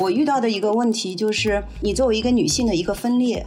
[0.00, 3.46] 我遇到的一个问题就是，你作为一个女性的一个分裂，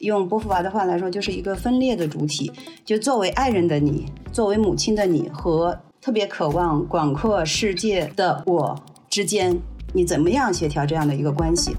[0.00, 2.52] 用波伏娃的话来说，就是一个分裂的主体。
[2.84, 8.78] 就作为爱人的你，作为母亲的你，和特别渴望广阔世界的我
[9.08, 9.58] 之间，
[9.94, 11.74] 你怎么样协调这样的一个关系？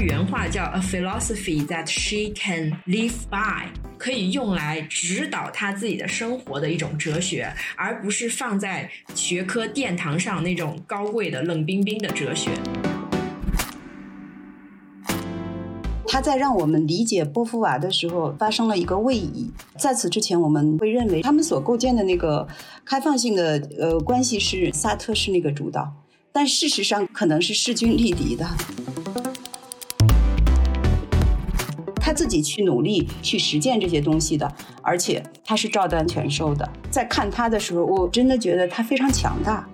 [0.00, 12.50] 原话叫 "A philosophy that she can live by"，可以用来指导他自己的生活的一种哲学，而不是放在学科殿堂上那种高贵的冷冰冰的哲学。
[16.06, 22.48] 他在让我们理解波伏娃的时候发生了一个位移，在此之前我们会认为他们所构建的那个
[22.84, 25.92] 开放性的呃关系是萨特是那个主导，
[26.32, 28.48] 但事实上可能是势均力敌的。
[32.10, 36.68] 他自己去努力去实践这些东西的，而且他是照单全收的。
[36.90, 39.64] 在看他的时候，我真的觉得他非常强大。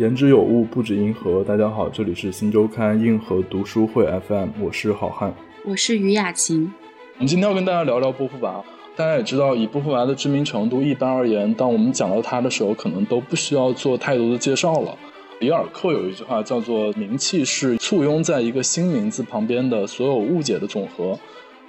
[0.00, 1.44] 言之有物，不止硬核。
[1.44, 6.72] 大家好，这里是新周刊硬核读书会 FM，我是好汉，我是于雅琴。
[7.16, 8.64] 我们今天要跟大家聊聊波伏娃。
[8.96, 14.96] 大家也知道，以波伏娃的知名程度，一般而言，当我们讲到他的时候，可能都不需要做太多的介绍了。
[15.40, 21.18] 里尔克有一句话叫做“名气是簇拥在一个新名字旁边的所有误解的总和”。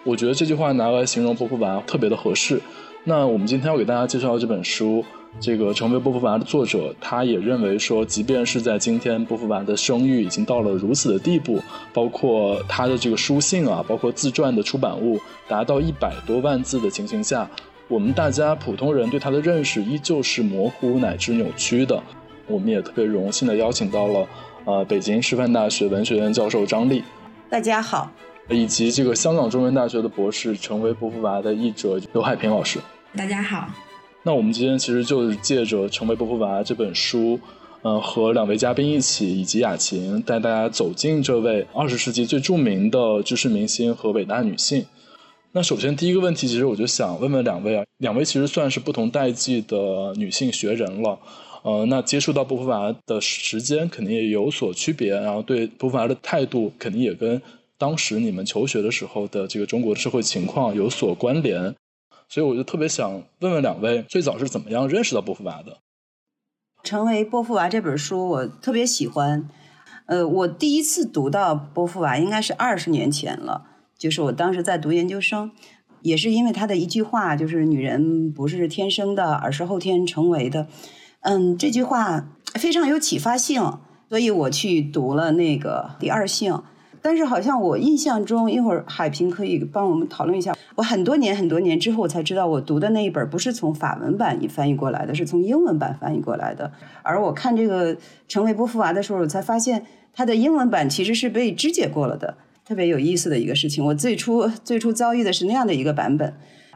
[0.05, 2.61] 我觉得这句话拿来形容波伏娃特别的合适。
[3.03, 5.03] 那我们今天要给大家介绍的这本书。
[5.39, 11.59] 这个成为波伏娃的作者，他也认为说，即便是在今天，波伏娃的声誉已经到了如此的地步，
[11.93, 17.49] 包括他的这个书信啊，包括自传的出版物达到一百多万字的情形下，
[17.87, 22.01] 我们大家普通人对他的认识依旧是模糊乃至扭曲的。
[22.47, 24.27] 我们也特别荣幸的邀请到了，
[24.65, 27.01] 呃，北京师范大学文学院教授张丽，
[27.49, 28.11] 大家好，
[28.49, 32.79] 以及这个香港中文大学的博士，成为波伏娃的译者刘海平老师，
[33.15, 33.67] 大家好。
[34.23, 37.39] 那我们今天其实就是借着《成为波伏娃》这本书，
[37.81, 44.85] 呃，和两位嘉宾一起，以及雅琴，带大家走进这位二十世纪最著名的知识明星和伟大女性。
[45.53, 51.17] 那首先第一个问题，其实我就想问问两位啊，两位其实算是不同代际的女性学人了，
[51.63, 57.41] 呃，那接触到波伏娃的时间肯定也有所区别，然后对波伏娃的态度肯定也跟
[57.79, 61.73] 当时你们求学的时候的这个中国的社会情况有所关联。
[62.31, 63.11] 所以我就特别想
[63.41, 65.79] 问问两位，最早是怎么样认识到波伏娃的？
[66.81, 69.49] 成为波伏娃这本书，我特别喜欢。
[70.05, 73.65] 呃，我第一次读到波伏娃应该是二十年前了，
[73.97, 75.51] 就是我当时在读研究生，
[76.03, 80.67] 也是因为他的一句话，就是“女人不是天生的，而是后天成为的”。
[81.23, 83.61] 嗯，这句话非常有启发性，
[84.07, 86.53] 所以我去读了那个《第二性》。
[87.01, 90.55] 但是好像我印象中，一会儿海平可以帮我们讨论一下。
[90.75, 96.71] 我很多年很多年之后，我才知道我读的那一本不是从法文版翻译过来的，是从英文版翻译过来的。
[97.03, 97.95] 而我看这个
[98.27, 103.85] 《成为波伏娃》的时候，我才发现它的英文版其实是被肢解过了的，特别有意思的一个事情。
[103.85, 106.33] 我最初最初遭遇的是那样的一个版本，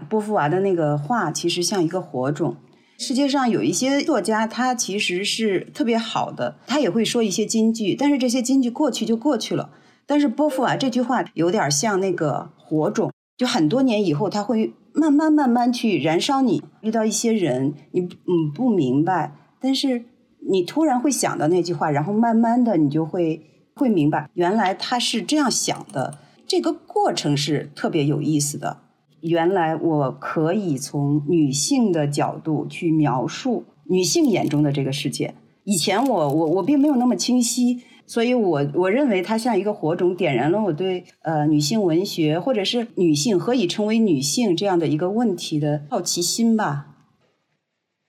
[0.10, 2.58] 波伏娃的那个画其实像一个火种。
[2.98, 9.70] 世界上有一些作家，他其实是特别好的，他也会说一些金句，但是这些金句过去就过去了。
[10.06, 16.64] 但是波伏娃这句话有点像那个火种，就很多年以后，它会慢慢慢慢去燃烧你。
[16.82, 20.06] 遇到一些人，你嗯不明白，但是
[20.50, 23.42] 你突然会想到那句话，然后慢慢的你就会
[23.74, 26.20] 会明白，原来他是这样想的。
[26.48, 28.78] 这个过程是特别有意思的。
[29.22, 35.34] 原来我可以从女性的角度去描述女性眼中的这个世界。
[35.64, 37.82] 以前我我我并没有那么清晰。
[38.08, 46.88] 所以，我我认为它像一个火种，点燃了我对呃女性文学或者是女性何以成为女性这样的一个问题的好奇心吧。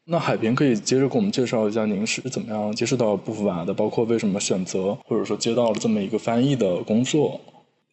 [0.04, 7.40] 那海平可以接着给我们介绍一下您是怎么样接触到布伏娃的，包括为什么选择或者说接到了这么一个翻译的工作。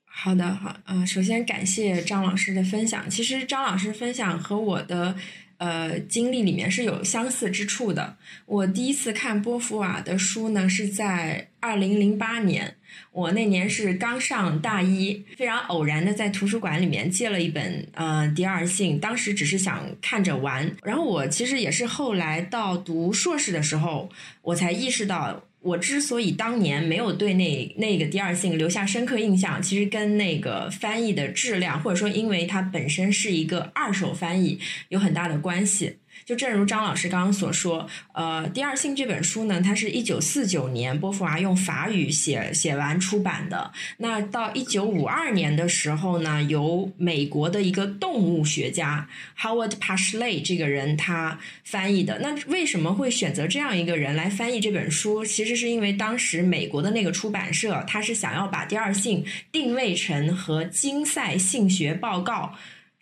[0.05, 3.09] 好的，好，嗯，首先感谢张老师的分享。
[3.09, 5.15] 其实张老师分享和我的。
[5.63, 8.17] 呃，经历里面是有相似之处的。
[8.45, 12.75] 我第一次看波伏娃的书呢，是在二零零八年。
[13.13, 20.69] 我那年是刚上大一，非常偶然的在图书馆里面借了一本呃《第二性》，当时只是想看着玩。
[20.83, 24.09] 然后我其实也是后来到读硕士的时候，
[24.41, 25.41] 我才意识到。
[25.63, 35.97] 我之所以当年没有对那那个第二性留下深刻印象，其实跟那个翻译的质量，或者说因为它本身是一个二手翻译，有很大的关系。
[36.25, 43.71] 就正如张老师刚刚所说，呃，《第二性》这本书呢，它是一九四九年波伏娃用法语写写完出版的。
[43.97, 49.07] 那到一九五二年的时候呢，由美国的一个动物学家
[49.39, 52.19] Howard Pashley 这个人他翻译的。
[52.19, 55.25] 那为什么会选择这样一个人来翻译这本书？
[55.25, 62.53] 其实是因为当时美国的那个出版社，他是想要把《第二性》定位成和金赛性学报告。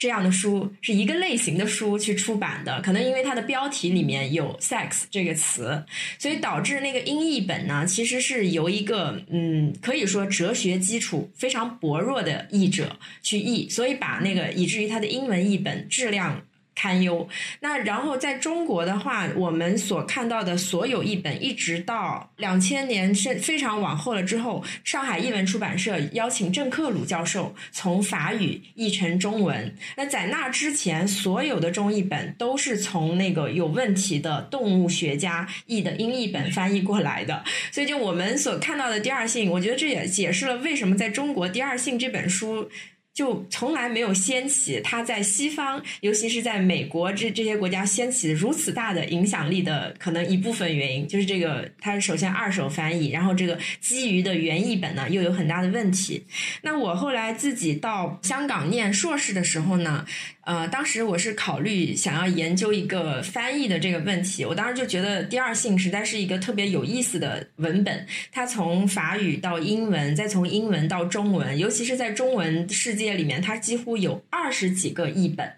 [0.02, 5.86] 这样的书是一个类型的书去出版的，可能因为它的标题里面有 “sex” 这个词，
[6.18, 16.42] 所以导致那个英译本呢，其实是由一个嗯，可以说哲学基础非常薄弱的译者去译，所以把那个以至于它的英文译本质量。
[16.76, 17.28] 堪忧。
[17.60, 29.76] 那然后在中国的话，我们所看到的所有译本，一直到两千年是非常往后了之后，上海译文出版社邀请郑克鲁教授从法语译成中文。
[29.96, 37.44] 那在那之前，所有的中译本都是从那个有问题的动物学家译的英译本翻译过来的。
[37.72, 42.70] 所以，就我们所看到的第二性，我觉得这也解释了为什么在中国第二性这本书。
[43.14, 56.26] 就从来没有掀起它在西方，尤其是在美国这这些国家掀起如此大的影响力的可能一部分原因，就是这个它首先二手翻译，然后这个基于的原译本呢又有很大的问题。
[56.62, 60.06] 那我后来自己到香港念硕士的时候呢。
[60.44, 75.52] 呃，当时我是考虑想要研究一个翻译的这个问题，我当时就觉得《第二性》实在是一个特别有意思的文本，它从法语到英文，再从英文到中文，尤其是在中文世界界里面，它几乎有二十几个译本，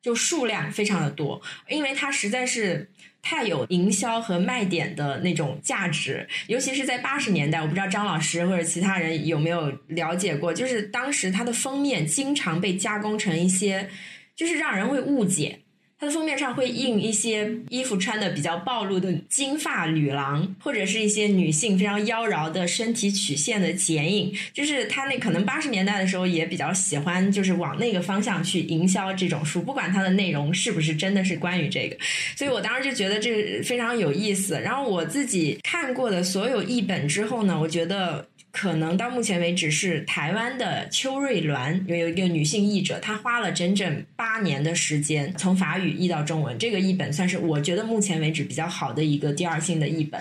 [0.00, 2.90] 就数量非常的多，因为它实在是。
[3.28, 13.90] 太有营销和卖点的那种价值，尤其是在八十年代，我不知道张老师或者其他人有没有了解过，就是当时它的封面经常被加工成一些，
[14.36, 15.58] 就是让人会误解。
[15.98, 24.30] 它的封面上会印一些衣服穿的比较暴露的金发女郎，或者是一些女性非常妖娆的身体曲线的剪影。
[24.52, 31.96] 就是他那可能八十年代的时候也比较喜欢，就是往那个方向去营销这种书，不管它的内容是不是真的是关于这个。
[32.36, 34.60] 所以我当时就觉得这非常有意思。
[34.60, 38.26] 然后我自己看过的所有译本之后呢，我觉得。
[38.56, 50.18] 可能到目前为止是台湾的邱瑞鸾有一个女性译者，她花了整整八年的时间从法语译到中文，这个译本算是我觉得目前为止比较好的一个第二性的译本。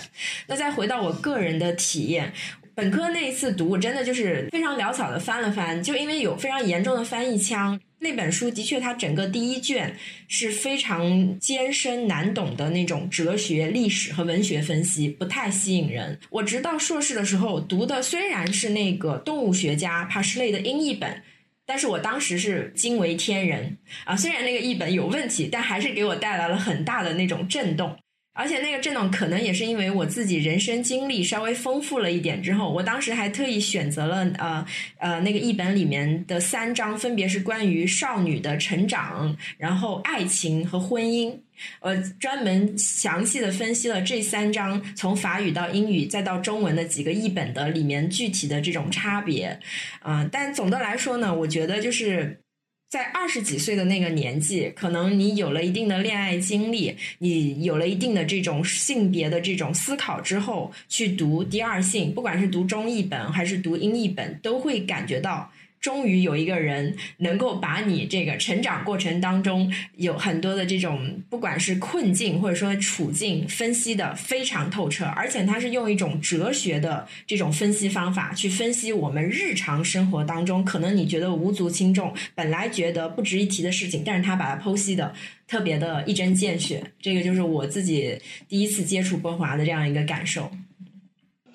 [0.48, 2.34] 那再回到我个人的体验，
[2.74, 7.80] 本科那一次读，我真的就是非常潦草的翻了翻，就因为有非常严重的翻译腔。
[8.00, 9.96] 那本书的确，它整个第一卷
[10.28, 16.20] 是非常艰深难懂的那种哲学、历史和文学分析，不太吸引人。
[16.30, 21.24] 我直到硕士的时候读的虽然是那个动物学家帕什类的英译本，
[21.66, 24.16] 但是我当时是惊为天人啊！
[24.16, 27.98] 虽然那个译本有问题，但还是给我带来了很大的那种震动。
[28.38, 34.66] 而且那个震动可能也是因为我自己人生经历稍微丰富了一点之后，我当时还特意选择了呃
[34.98, 41.34] 呃那个译本里面的三章，分别是关于少女的成长，然后爱情和婚姻，
[41.80, 49.58] 呃专门详细的分析了这三章从法语到英语再到中文的几个译本的里面具体的这种差别，
[50.02, 52.42] 啊，但总的来说呢，我觉得就是。
[52.88, 65.52] 在二十几岁的那个年纪，可能你有了一定的恋爱经历，你有了一定的这种性别的这种思考之后，去读第二性，不管是读中译本还是读英译本，都会感觉到。
[65.86, 85.14] 终于有一个人能够把你这个成长过程当中有很多的这种不管是困境或者说处境分析的非常透彻，而且他是用一种哲学的这种分析方法去分析我们日常生活当中可能你觉得无足轻重、本来觉得不值一提的事情，但是他把它剖析的
[85.48, 86.84] 特别的一针见血。
[87.00, 88.18] 这个就是我自己
[88.50, 90.50] 第一次接触波华的这样一个感受。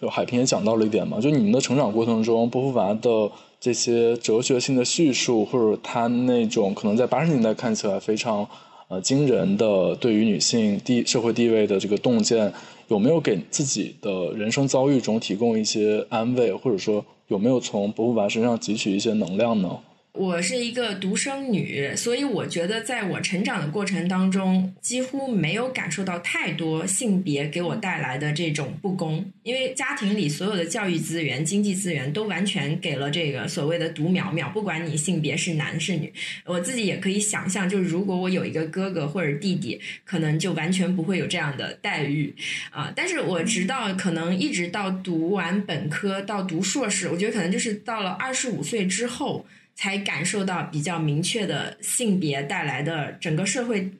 [0.00, 3.32] 就海平也讲到了一点嘛，就你们的成长过程中，波伏娃的。
[3.60, 8.48] 这些哲学性的叙述，或者他那种可能在八十年代看起来非常
[8.88, 12.50] 呃惊人的对于女性地社会地位的这个洞见，
[12.88, 19.78] 有没有给自己的人生遭遇中提供一些安慰，或者说有没有从伯父娃身上汲取一些能量呢？
[20.20, 29.24] 我是一个独生女，所以我觉得在我成长的过程当中，几乎没有感受到太多性别给我带来的这种不公。
[29.42, 36.12] 因为家庭里所有的教育资源、经济资源都完全给了这个所谓的独苗苗，不管你性别是男是女。
[36.44, 42.34] 我自己也可以想象，就是如果我有一个哥哥或者弟弟，可能就完全不会有这样的待遇
[42.70, 42.92] 啊。
[42.94, 49.46] 但是我直到可能一直到读完本科到读硕士，我觉得可能就是到了二十五岁之后。
[49.80, 53.90] 才感受到比较明确的性别带来的整个社会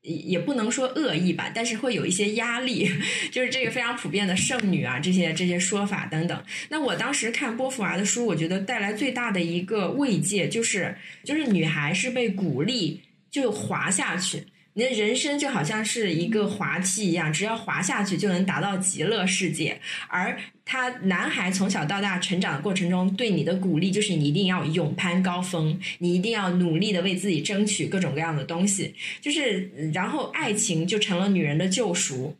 [0.00, 2.90] 也也不能说恶意吧，但是会有一些压力，
[3.30, 6.42] 就是这个非常普遍的剩女啊，这些这些说法等等。
[6.70, 14.46] 那我当时看波伏娃的书，我觉得带来最大的一个慰藉就是，就是女孩是被鼓励就滑下去。
[14.74, 19.78] 你的人生就好像是一个滑梯一样，只要滑下去就能达到极乐世界。
[20.08, 28.94] 而他男孩从小到大成长的过程中对你的鼓励，就是你一定要勇攀高峰，你一定要努力的为自己争取各种各样的东西。
[29.20, 32.34] 就是然后爱情就成了女人的救赎，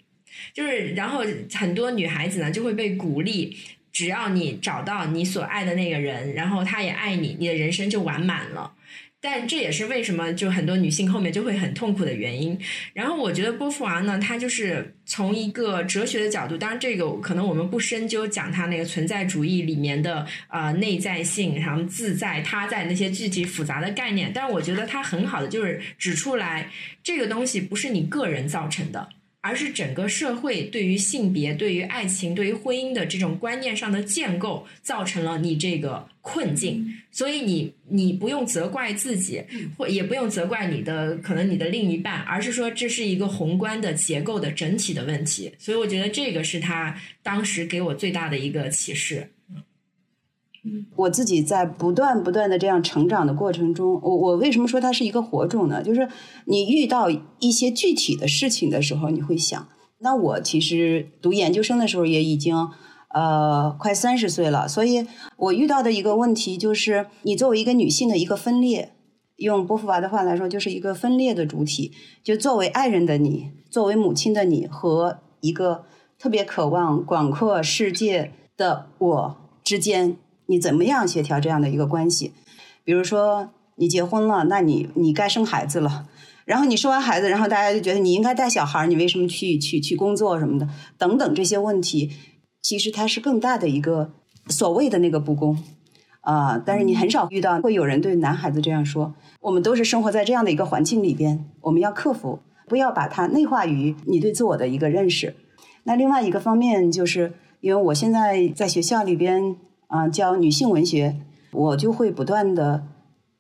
[0.55, 1.23] 就是然后
[1.55, 3.57] 很多女孩子呢就会被鼓励，
[3.93, 8.73] 只要你找到你所爱的那个人，然后他也爱你，你的人生就完满了。
[9.25, 12.59] 但这也是为什么就很多女性后面就会很痛苦的原因。
[12.93, 24.33] 然后我觉得波伏娃呢，她就是从一个哲学的角度，当然这个可能我们不深究讲她那个存在主义里面的啊内在性，然后自在、他在那些具体复杂的概念。
[24.35, 26.69] 但是我觉得她很好的就是指出来，
[27.05, 29.09] 这个东西不是你个人造成的。
[29.43, 36.95] 而是整个社会对于性别、对于爱情、对于婚姻的这种观念上的建构，造成了你这个困境。
[37.11, 39.43] 所以你你不用责怪自己，
[39.77, 45.53] 或也不用责怪你的可能你的另一半，而是说这是一个宏观的结构的整体的问题。
[45.59, 49.29] 所以我觉得这个是他当时给我最大的一个启示。
[50.95, 55.83] 我自己在不断不断的这样成长的过程中，我我为什么说它是一个火种呢？
[55.83, 56.09] 就是
[56.45, 57.09] 你遇到
[57.40, 62.69] 一些具体的事情的时候，你会想，那我其实读研究生的时候也已经
[63.12, 65.04] 呃快三十岁了，所以
[65.37, 68.92] 我遇到的一个问题就是，你作为一个女性的一个分裂，
[69.38, 71.90] 用波伏娃的话来说，就是一个分裂的主体，
[72.23, 75.87] 就作为爱人的你，作为母亲的你和一个
[76.21, 80.16] 特别渴望广阔世界的我之间。
[80.47, 82.33] 你怎么样协调这样的一个关系？
[82.85, 86.09] 比如说你结婚了，那你你该生孩子了，
[86.45, 90.69] 然后你生完孩子，然后大家就觉得你应该带小孩，你为什么去去去工作什么的
[90.99, 92.11] 等等这些问题，
[92.61, 94.11] 其实它是更大的一个
[94.49, 95.57] 所谓的那个不公
[96.23, 96.59] 啊。
[96.59, 99.15] 但是你很少遇到会有人对男孩子这样说。
[99.41, 105.35] 我们都是生活在这样的一个环境里边，我们要克服，不要把它内化于你对自我的一个认识。
[105.85, 109.57] 那另外一个方面就是，因为我现在在学校里边。
[109.93, 111.17] 啊，教女性文学，
[111.53, 112.87] 我就会不断的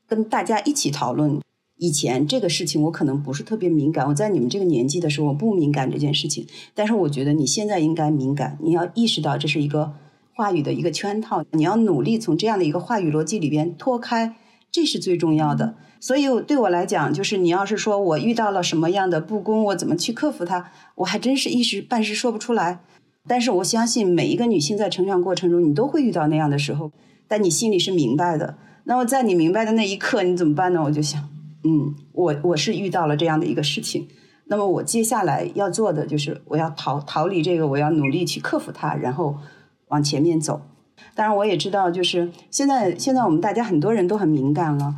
[0.06, 1.40] 跟大家一起讨论。
[1.78, 6.46] 以前这个事情我可能不是特别敏感，我在你们这个年纪的时候我不敏感这件事情。
[6.74, 9.94] 但是我觉得你现在应该敏感，你要意识到这是一个
[10.34, 14.36] 话语的一个圈套，你要努力从这样的一个话语逻辑里边脱开，
[14.70, 15.74] 这是最重要的。
[16.00, 22.80] 所以对我来讲，就是你要是说我遇到了什么样的不公，我怎么去克服它，我还真是一时半时说不出来。
[23.28, 26.90] 但是我相信每一个女性在成长过程中，你都会遇到那样的时候，
[27.28, 28.58] 但你心里是明白的。
[28.84, 30.82] 那么在你明白的那一刻，你怎么办呢？
[30.82, 31.22] 我就想，
[31.62, 34.08] 嗯，我我是遇到了这样的一个事情，
[34.46, 39.36] 那么我接下来要做的就是我要逃逃离这个，我要努力去克服它，然后
[39.86, 40.60] 往前面走。
[41.14, 44.96] 当然，我也知道，就是现在现在我们大家很多人都很敏感了，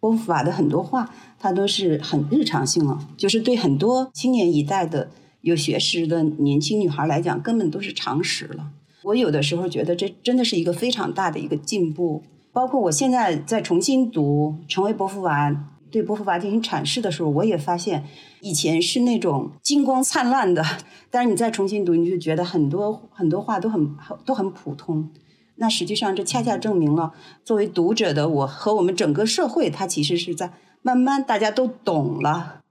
[0.00, 5.08] 波伏娃的很多话，它都是很日常性了，就是对很多青年一代的。
[5.46, 8.72] 有学识的年轻女孩来讲，根本都是常识了。
[9.04, 12.24] 我有的时候觉得这真的是一个非常大的一个进步。
[12.52, 15.48] 包括我现在在重新读《成为波伏娃》，
[15.88, 18.04] 对波伏娃进行阐释的时候，我也发现
[18.40, 20.64] 以前是那种金光灿烂的，
[21.12, 25.08] 但是你再重新读，你就觉得很多很多话都很都很普通。
[25.56, 27.12] 那实际上这恰恰证明了，
[27.44, 30.50] 作为读者的我和我们整个社会，它其实是在
[30.82, 32.62] 慢慢大家都懂了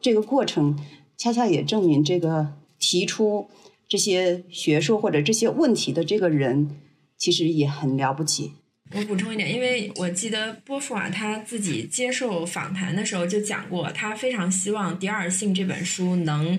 [0.00, 0.78] 这个过程。
[1.20, 3.50] 恰恰也证明，这个提出
[3.86, 6.70] 这些学术或者这些问题的这个人，
[7.18, 8.52] 其实也很了不起。
[8.94, 16.58] 我补充一点，因为我记得波伏娃他自己接受访谈的时候就讲过，他非常希望《第二性》这本书能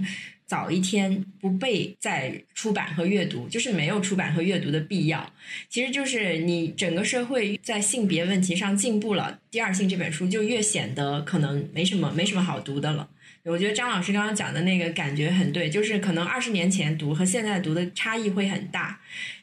[0.51, 5.31] 早一天不被再出版和阅读，就是没有出版和阅读的必要。
[5.69, 13.07] 其实就是你整个社会在性别问题上进步了，《第二性》这本书就越显得可能没什么没什么好读的了。
[13.45, 18.99] 我觉得张老师刚刚讲的那个感觉很对，就是可能二十年前读和现在读的差异会很大。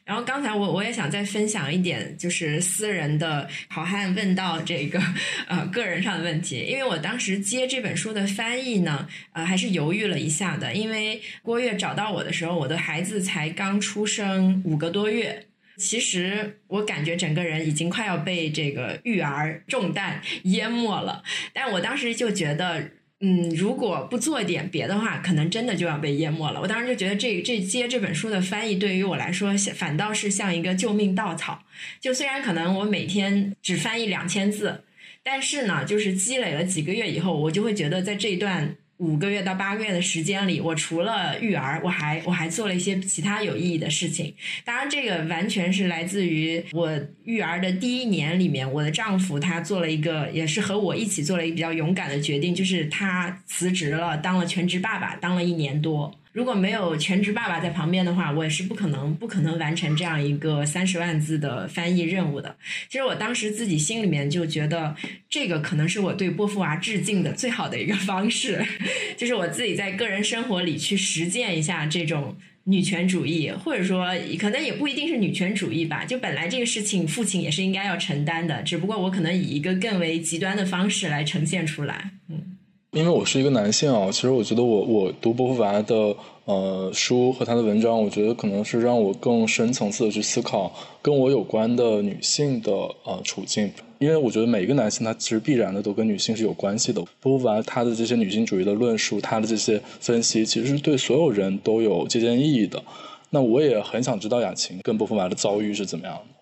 [0.09, 4.99] 然后刚才我我也想再分享一点，就是私人的好汉问到这个
[5.47, 15.45] 呃个人上的问题，因为我当时接这本书的翻译呢，呃还是犹豫了一下的，因为郭月找到我的时候，我的孩子才刚出生五个多月，
[15.77, 21.21] 其实我感觉整个人已经快要被这个育儿重担淹没了，
[21.53, 22.89] 但我当时就觉得。
[23.21, 26.61] 嗯，如果不做点别的话，可能真的就要被淹没了。
[26.61, 31.63] 我当时就觉得，这这接这本书的翻译对于我来说，反倒是像一个救命稻草。
[31.99, 34.83] 就虽然可能我每天只翻译两千字，
[35.21, 44.33] 但是呢，就是积累了几个月以后，我就会觉得，在这一段五个月到八个月的时间里，我除了育儿，我还我还做了一些其他有意义的事情。
[44.65, 56.18] 当然，这个完全是来自于我育儿的第一年里面，我的丈夫他做了一个，也是和我一起做了一个比较勇敢的决定，就是他辞职了，当了全职爸爸，当了一年多。
[56.31, 62.55] 如果没有全职爸爸在旁边的话，我也是不可能不可能完成这样一个三十万字的翻译任务的。
[62.87, 64.95] 其实我当时自己心里面就觉得，
[65.27, 68.63] 这个可能是我对波伏娃致敬的最好的一个方式，
[69.17, 74.07] 就是我自己在个人生活里去实践一下这种女权主义，或者说
[74.37, 76.05] 可能也不一定是女权主义吧。
[76.05, 82.55] 就本来这个事情父亲也是应该要承担的，只不过我可能以一个更为极端的方式来呈现出来，嗯。
[82.91, 86.15] 因为我是一个男性啊，其实我觉得我我读波伏娃的
[86.45, 92.71] 呃书和他的文章，我觉得可能是让我更深层次的去思考跟我有关的女性的
[93.03, 93.71] 呃处境。
[93.99, 97.05] 因为我觉得每一个男性他其实必然的都跟女性是有关系的。
[97.19, 102.81] 波伏娃他的这些女性主义的论述，他的这些分析，其实是对所有人都有借鉴意义的。
[103.29, 106.38] 那我也很想知道雅琴跟波伏娃的遭遇是怎么样的。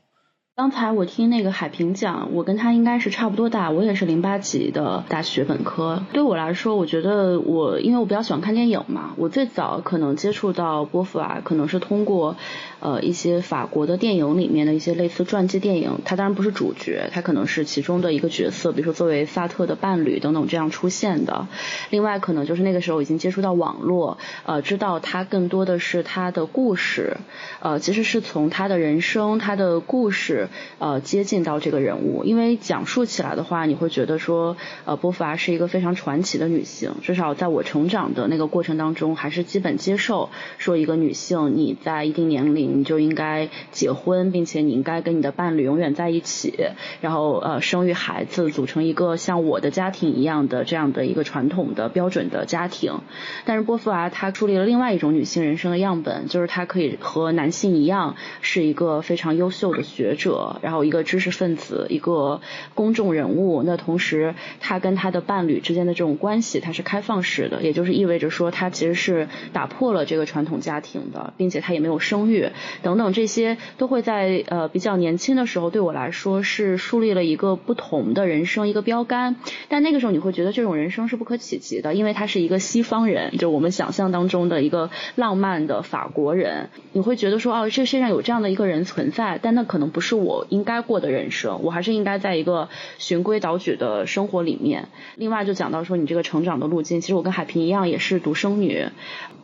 [0.58, 6.02] 刚才我听那个海平讲，我跟他应该是差不多大，我也是零八级的大学本科。
[6.12, 12.36] 对我来说，我觉得我因为我比较喜欢看电影嘛，我最早可能接触到波伏娃，可能是通过。
[12.80, 21.48] 呃，一些法国的电影里面的一些类似传记电影，它当然不是主角，它可能是其中的一个角色，比如说作为萨特的伴侣等等这样出现的。
[21.90, 27.18] 另外，可能就是那个时候已经接触到网络，呃，知道他更多的是他的故事，
[27.62, 30.47] 呃，其实是从他的人生、他的故事，
[30.80, 32.24] 呃，接近到这个人物。
[32.24, 42.68] 因为讲述起来的话，你会觉得说，呃，波伏娃是一个非常传奇的女性，至少在我成长的那个过程当中，还是基本接受说一个女性你在一定年龄。
[42.78, 46.54] 你就应该结婚，并且你应该跟你的伴侣永远在一起，
[47.02, 53.00] 然后呃生育孩子，组成一个像我的家庭一样的这样的一个传统的标准的家庭。
[53.46, 62.42] 但是波伏娃她树立了另外一种女性人生的样本，就是她可以和男性一样是一个非常优秀的学者，然后一个知识分子，一个
[62.74, 63.64] 公众人物。
[63.64, 72.50] 那同时他跟他的伴侣之间的这种关系，他是开放式的，也就是意味着说他其实是打破了这个传统家庭的，并且他也没有生育。
[72.82, 79.36] 等等，这些都会在呃比较年轻的时候对我来说是树立了一个不同的人生一个标杆。
[79.68, 86.70] 但那个时候你会觉得这种人生是不可企及的，因为他是一个西方人，就我们想象当中的一个浪漫的法国人。
[86.92, 94.90] 你会觉得说哦，这世界上有这样的一个人存在，但那可能不是我我应该过的人生，我还是应该在一个循规蹈矩的生活里面。
[95.16, 98.90] 另外就讲到说你这个成长的路径，其实我跟海平一样也是独生女，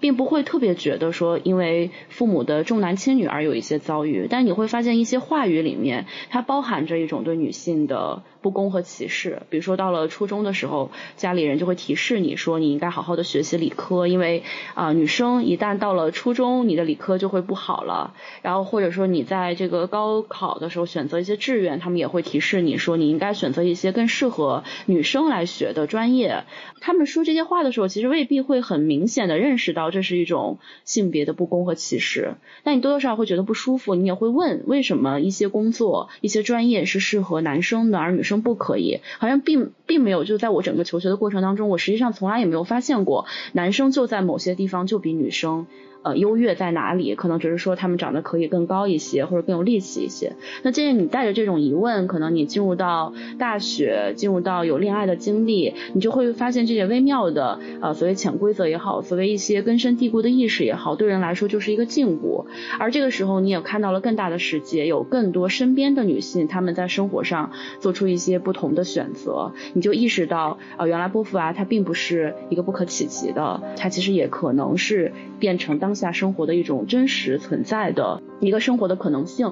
[0.03, 8.21] 并不会特别觉得说因为父母的重男轻女而有一些遭遇，但你会发现一些话语里面，它包含着一种对女性的。
[8.43, 18.13] 不公和歧视，比如说到了初中的时候，家里人就会提示你说你应该好好的学习理科，因为啊女生一旦到了初中，你的理科就会不好了。
[18.41, 26.43] 然后或者说你在这个高考的时候选择一些志愿，他们也会提示你说你应该选择一些更适合女生来学的专业。
[26.81, 32.33] 他们说这些话的时候，其实未必会很明显的认识到这是一种性别的不公和歧视，
[32.65, 38.33] 但你多多少少会觉得不舒服，你也会问为什么一些工作、一些专业是适合男生的，而女生。
[38.43, 45.67] 不可以，好像并并没有，就在我整个求学的过程当中，我实际上从来也没有发现过男生就在某些地方就比女生。
[46.03, 47.15] 呃，优越在哪里？
[47.15, 50.33] 可能只是说他们长得可以更高一些，或者更有力气一些。
[50.61, 62.45] 那建议你带着这种疑问，可能你进入到大学，进入到有恋爱的经历，你就会发现这些微妙的，呃，所谓潜规则也好，所谓一些根深蒂固的意识也好，对人来说就是一个禁锢。
[62.77, 75.92] 而这个时候，你也看到了更大的世界，有更多身边的女性，她们在生活上做出一些不同的选择，你就意识到，呃，原来波伏娃她并不是一个不可企及的，她其实也可能是变成当。
[75.95, 79.51] 下生活的一种真实存在的一个生活的可能性。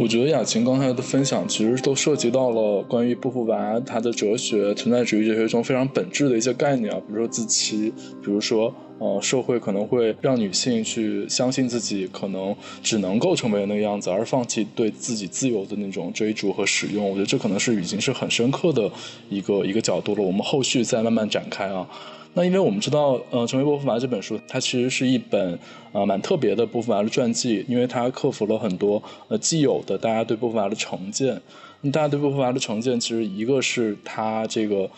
[0.00, 7.92] 我觉得雅琴刚才的分享其实都涉及到了关于波伏娃她的哲学、存在主义哲学中非常本质的一些概念啊，比如说自欺，
[8.24, 8.74] 比如说。
[9.00, 17.02] 呃，社会可能会让女性去相信自己可能只能够成为那个样子，而放弃对自己自由的那种追逐和使用。
[17.08, 18.92] 我觉得这可能是已经是很深刻的
[19.30, 20.22] 一个一个角度了。
[20.22, 21.88] 我们后续再慢慢展开啊。
[22.34, 25.58] 那因为我们知道，呃，《成为波伏娃》这本书，它其实是一本
[25.92, 31.40] 呃蛮特别的波伏娃的传记，因为它克服了很多呃既有的大家对波伏娃的成见。
[31.80, 34.88] 那大家对波伏娃的成见，其实一个是它这个。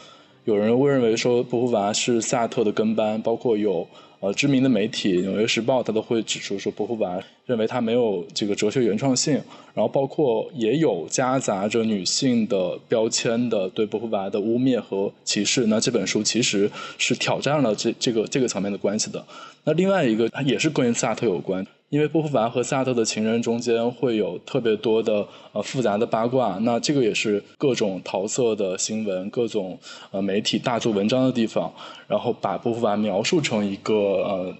[0.44, 3.86] 有人会认为说波伏娃是萨特的跟班，包括有
[4.22, 9.34] 呃知名的媒体《纽约时报》它都会指出说波伏娃认为他没有这个哲学原创性，
[9.74, 15.66] 然后包括也有夹杂着女性的标签的对波伏娃的污蔑和歧视。
[15.66, 19.24] 那这本书其实是挑战了这这个这个层面的关系的。
[19.64, 21.66] 那另外一个也是跟萨特有关。
[21.92, 29.78] 因为波伏娃和萨特的情人中间会有特别多的呃复杂的八卦，那这个也是各种桃色的新闻、各种
[30.10, 31.70] 呃媒体大做文章的地方，
[32.08, 34.56] 然后把波伏娃描述成一个呃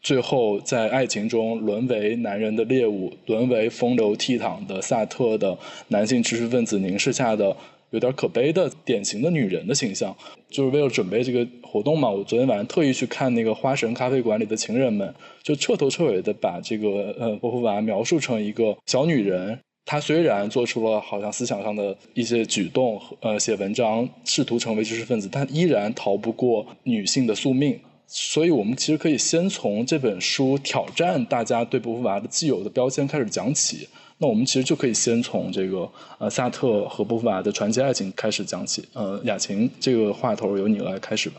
[0.00, 7.56] 最后在爱情中沦为男人的猎物、沦为风流倜傥的萨特的男性知识分子凝视下的。
[7.90, 10.16] 有点可悲的典型的女人的形象，
[10.48, 12.08] 就是为了准备这个活动嘛。
[12.08, 19.58] 我昨天晚上特意去看那个花神咖啡馆里的情人们，就彻头彻尾的把这个呃波伏娃描述成一个小女人。
[19.86, 27.80] 她虽然做出了好像思想上的一些举动，呃，写文章试图成为知识分子，但依然逃不过女性的宿命。
[28.06, 33.88] 所以我们其实可以先从这本书挑战大家对波伏娃的既有的标签开始讲起。
[34.22, 38.84] 那我们其实就可以先从这个呃萨特和波伏娃的传奇爱情开始讲起。
[38.92, 41.36] 呃，雅琴，这个话头由你来开始吧。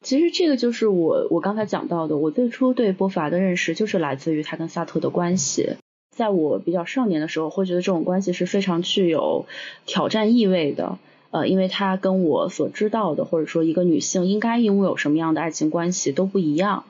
[0.00, 5.76] 其实这个就是我我刚才讲到的，我最初对波伏娃的认识就是来自于他跟萨特的关系。
[6.16, 9.44] 在我比较少年的时候，会觉得这种关系是非常具有
[9.84, 10.98] 挑战意味的。
[11.32, 16.84] 呃，因为他跟我所知道的，或者说一个女性应该拥有什么样的爱情关系都不一样。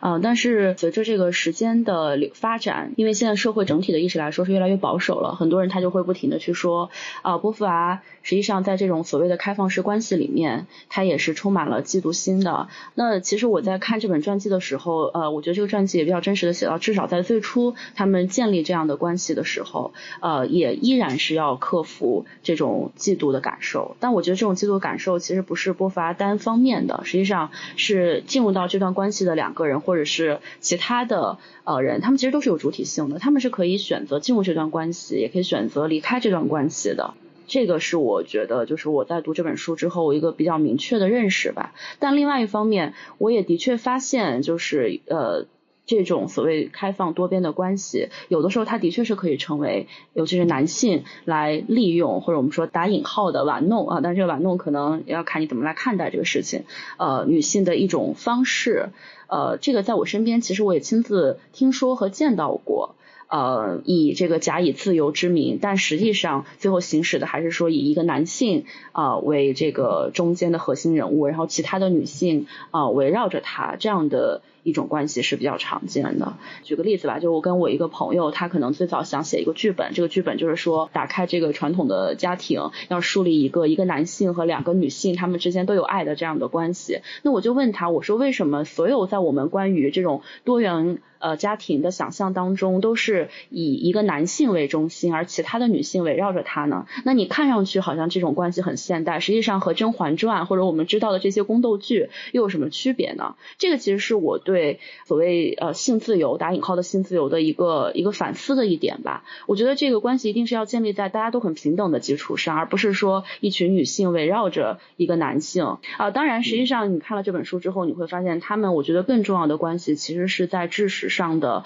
[0.00, 6.90] 啊，但是随着这个时间的流发展，因为现在社会整体的意识来说是越来越保守了，很多人他就会不停的去说
[7.22, 12.66] 啊，波伏娃实际上在这种所谓的开放式关系里面，他也是充满了嫉妒心的。
[12.96, 23.96] 那其实我在看这本传记的时候，呃，我觉得这个传记也比较真实的写到，至少在最初他们建立这样的关系的时候，呃，也依然是要克服这种嫉妒的感受。
[24.00, 29.76] 但我觉得这种嫉妒感受其实不是波伏娃单方面的，实际上是进入到这段关系的两个人。
[29.86, 37.14] 或者是其他的呃人，他们其实都是有主体性的，他们是可以选择进入这段关系，也可以选择离开这段关系的。
[37.46, 41.74] 这个是我觉得，就是我在读这本书之后一个比较明确的认识吧。
[41.98, 45.46] 但另外一方面，我也的确发现，就是呃。
[45.88, 56.64] 这种所谓开放多边的关系，有的时候它的确是可以成为，尤其是男性来利用，或者我们说打引号的玩弄啊，但这个玩弄可能要看你怎么来看待这个事情。
[56.96, 58.88] 呃，女性的一种方式，
[59.28, 62.96] 呃，这个在我身边其实我也亲自听说和见到过。
[63.28, 74.42] 呃，以这个假以自由之名，但实际上最后行使的还是说以一个男性啊为这个中间的核心人物，然后其他的女性啊围绕着他这样的。
[74.66, 76.36] 一种关系是比较常见的。
[76.64, 86.98] 举个例子吧，就我跟我一个朋友，他可能最早想写一个剧本，这个剧本就是说打开这个传统的家庭，要树立一个一个男性和两个女性他们之间都有爱的这样的关系。
[87.22, 96.86] 那我就问他，我说为什么所有在我们关于这种多元呃家庭的想象当中，都是以一个男性为中心，而其他的女性围绕着他呢？
[97.04, 103.36] 那你看上去好像这种关系很现代，实际上和《甄嬛传》或者我们知道的这些宫斗剧又有什么区别呢？
[103.58, 104.55] 这个其实是我对。
[104.56, 116.10] 对所谓呃性自由打引号的性自由的一个一个反思的一点吧，我觉得这个关系一定是要建立在大家都很平等的基础上，而不是说一群女性围绕着一个男性啊。
[116.10, 121.64] 当然，实际上你看了这本书之后，你会发现他们我觉得更重要的关系其实是在知识上的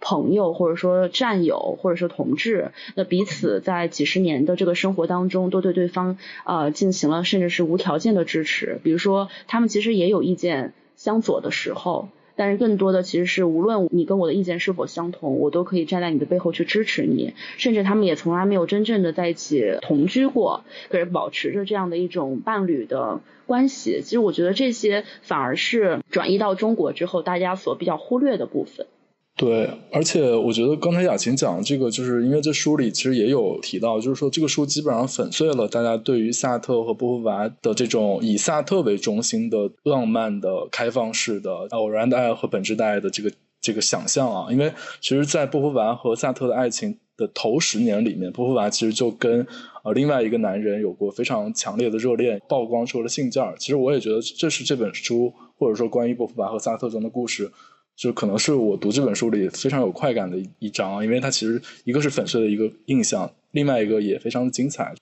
[0.00, 2.72] 朋友，或者说战友，或者说同志。
[2.96, 8.80] 那彼此在几十年的这个生活当中，都对对方呃进行了甚至是无条件的支持。
[8.82, 12.08] 比如说，他们其实也有意见相左的时候。
[12.36, 17.34] 但是更多的其实是，无论你跟我的意见是否相同，我都可以站在你的背后去支持你。
[17.56, 24.00] 甚至他们也从来没有真正的在一起同居过，可是保持着这样的一种伴侣的关系。
[24.02, 28.86] 其实我觉得这些反而是转移到中国之后，大家所比较忽略的部分。
[29.34, 44.52] 对，而且我觉得刚才雅琴讲这个，就是因为这书里其实也有提到，就是说这个书基本上粉碎了大家对于萨特和波伏娃的这种以萨特为中心的浪漫的开放式的偶然的爱和本质的爱的这个这个想象啊。
[44.52, 49.44] 因为其实，在波伏娃和萨特的爱情的头十年里面，波伏娃其实就跟
[49.82, 53.54] 呃另外一个男人有过非常强烈的热恋，曝光出了性件儿。
[53.58, 57.50] 其实我也觉得这是这本书或者说关于波伏娃和萨特中的故事。
[57.96, 64.94] 就可能是我读这本书里非常有快感的一章，因为它其实一个是粉碎的一个印象，另外一个也非常精彩。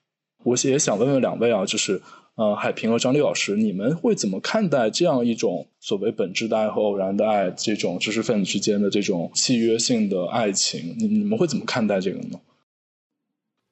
[0.44, 2.00] 我也想问问两位啊，就是
[2.34, 10.96] 呃，海平和张丽老师，你们会怎么看待这样一种所谓本质的爱和偶然的爱这种知识分子之间的这种契约性的爱情？
[10.98, 12.40] 你你们会怎么看待这个呢？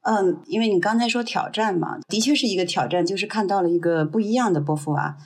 [0.02, 5.16] 嗯，因为你刚才说挑战嘛，的确是一个挑战，就是看到了一个不一样的波伏娃。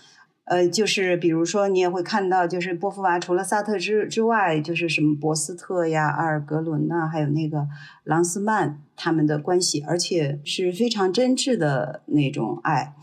[0.45, 7.69] 呃，就是比如说，你也会看到，就是波伏娃除了萨特之之外，就是什么博斯特呀、阿尔格伦呐，还有那个
[8.03, 12.95] 朗斯曼他们的关系，而且是非常真挚的那种爱。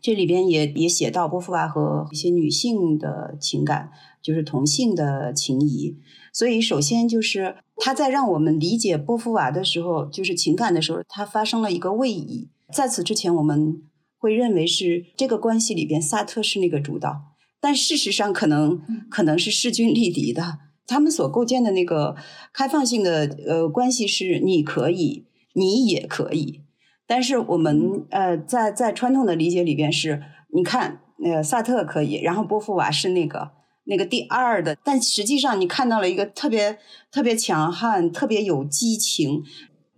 [0.00, 5.96] 这里边也也写到波伏娃和一些女性的情感，就是同性的情谊。
[6.32, 12.48] 所以，首先就是他在让我们理解波伏娃的时候，就是情感的时候，他发生了一个位移。
[12.72, 13.82] 在此之前，我们。
[14.18, 20.58] 会认为是这个关系里边萨特是那个主导，但事实上可能可能是势均力敌的。
[20.86, 22.16] 他们所构建的那个
[22.52, 26.62] 开放性的呃关系是你可以，你也可以。
[27.06, 30.22] 但是我们呃在在传统的理解里边是，
[30.54, 33.50] 你看那个萨特可以，然后波伏娃是那个
[33.84, 36.78] 那个第二的，但实际上你看到了一个特别
[37.12, 39.42] 特别强悍、特别有激情。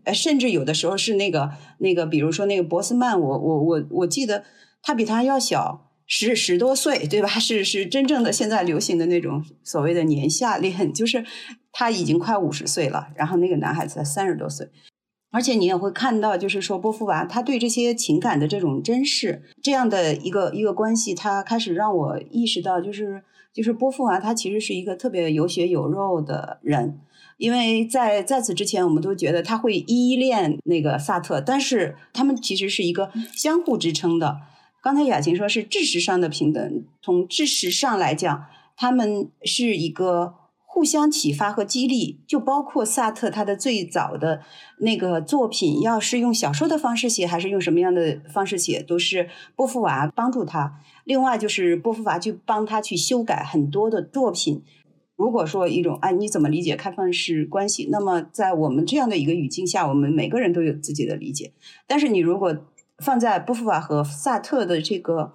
[0.04, 4.44] 呃，甚至有的时候是那个那个，比如说那个博斯曼，我我我我记得
[4.82, 7.28] 他比他要小十十多岁，对吧？
[7.28, 11.24] 是是真正的现在流行的那种所谓的年下恋，就是
[11.72, 14.68] 他已经快五十岁了，然后那个男孩子才三十多岁，
[15.30, 27.00] 而且你也会看到，就是说波伏娃他对这些情感的这种珍视，这样的一个一个关系，他开始让我意识到，就是就是波伏娃他其实是一个特别有血有肉的人。
[27.40, 34.42] 因为在在此之前，我们都觉得他会依恋那个萨特，但是他们其实是一个相互支撑的。
[34.82, 38.44] 刚才雅琴说是知识上的平等，从知识上来讲，
[38.76, 40.34] 他们是一个
[40.66, 42.20] 互相启发和激励。
[42.26, 44.42] 就包括萨特他的最早的
[44.80, 50.78] 那个作品，要是用小说的方式写，还是用什么样的方式写，都是波伏娃帮助他。
[51.04, 54.62] 另外就是波伏娃去帮他去修改很多的作品。
[55.20, 57.86] 如果说一种哎，你怎么理解开放式关系？
[57.90, 61.52] 那么在我们这样的一个语境下，我们每个人都有自己的理解。
[61.86, 62.56] 但是你如果
[62.96, 65.34] 放在波伏娃和萨特的这个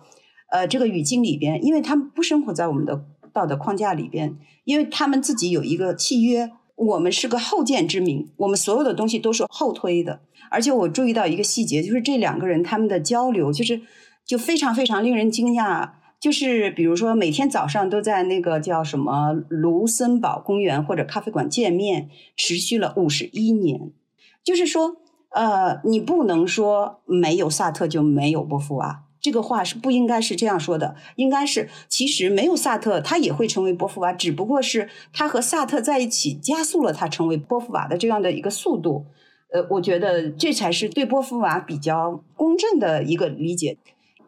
[0.49, 10.21] 呃这个语境里边，因为他们不生活在我们的道德框架里边，因为他们自己有一个契约，我们是个后见之明，我们所有的东西都是后推的。
[10.49, 13.79] 而且我注意到一个细节，就是这两个人他们的交流，就是
[14.25, 15.91] 就非常非常令人惊讶。
[16.25, 23.91] 就是比如说，每天早上都在那个叫什么卢森堡公园或者咖啡馆见面，持续了五十一年。
[24.43, 24.97] 就是说，
[25.29, 30.95] 呃，你不能说没有萨特就没有波伏娃，这个话是不应该是这样说的。
[31.15, 39.05] 应该是，其实没有萨特，他也会成为波伏娃，只不过是他和萨特在一起加速了他成为波伏娃的这样的一个速度。
[39.53, 43.77] 呃，我觉得这才是对波伏娃比较公正的一个理解。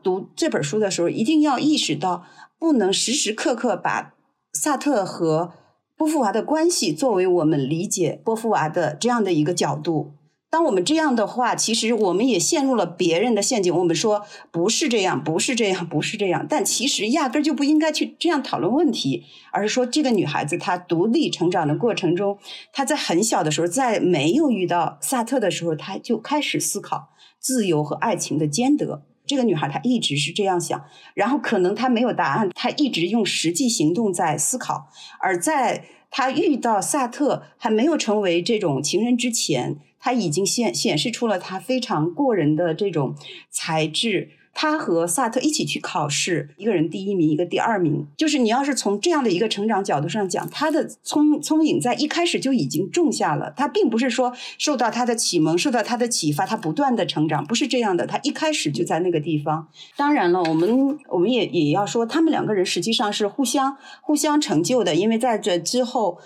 [0.07, 2.23] 读这本书的时候，一定要意识到，
[2.57, 4.13] 不能时时刻刻把
[4.53, 5.51] 萨特和
[5.97, 10.13] 波伏娃的关系作为我们理解波伏娃的这样的一个角度。
[10.49, 13.75] 当我们这样的话，其实我们也陷入了别人的陷阱。
[13.75, 22.39] 我们说不是这样，不是这样，不是这样，但其实压根儿就不应该去这样讨论问题，而是说这个女孩子她独立成长的过程中，
[22.71, 29.03] 她在很小的时候，在没有遇到萨特的时候，她就开始思考自由和爱情的兼得。
[29.27, 34.89] 这个女孩她一直是这样想，然后可能她没有答案，她一直用实际行动在思考。
[35.19, 43.15] 而在她遇到萨特还没有成为这种情人之前，她已经显显示出了她非常过人的这种
[43.49, 44.31] 才智。
[44.59, 48.07] 他和萨特一起去考试，一个人第一名，一个第二名。
[48.17, 53.53] 就是你要是从这样的一个成长角度上讲，他的聪聪颖在一开始就已经种下了。
[53.55, 58.07] 他并不是说受到他的启蒙，受到他的启发，他不断的成长，不是这样的。
[58.07, 59.67] 他一开始就在那个地方。
[59.95, 66.17] 当然了，我们我们也也要说，他们两个人实际上是互相互相成就的，因为在这之后。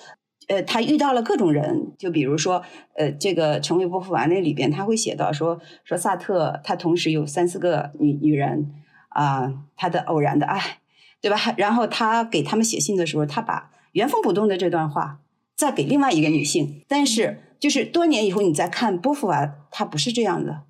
[0.52, 2.62] 呃，他遇到了各种人，就比如说，
[2.98, 8.70] 呃，这个《成为波伏娃》那里边，他会写到说，说萨特他同时有三四个女女人
[9.08, 10.80] 啊，他的偶然的爱，
[11.22, 11.38] 对吧？
[11.56, 15.22] 然后他给他们写信的时候，他把原封不动的这段话
[15.56, 20.64] 再给另外一个女性，但是就是多年以后你再看波伏娃，他不是这样的，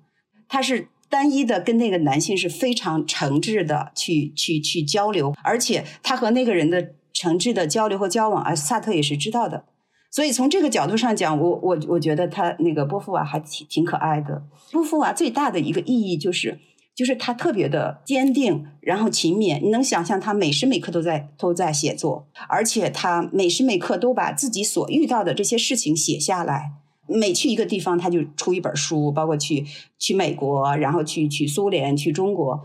[0.48, 6.94] 他是单一的跟那个男性是非常诚挚的去去去交流，而且他和那个人的。
[7.14, 9.66] 诚挚的交流和交往，而萨特也是知道的，
[10.12, 14.42] 所以从这个角度上讲，我我我觉得他那个波伏娃还挺挺可爱的。
[14.70, 16.60] 波伏娃最大的一个意义就是，
[16.94, 19.58] 就是他特别的坚定，然后勤勉。
[19.62, 26.72] 你能想象他每时每刻都在都在写作，而且他每时每刻都把自己所遇到的这些事情写下来。
[27.08, 29.64] 每去一个地方，他就出一本书，包括去
[29.98, 32.62] 去美国，然后去去苏联，去中国。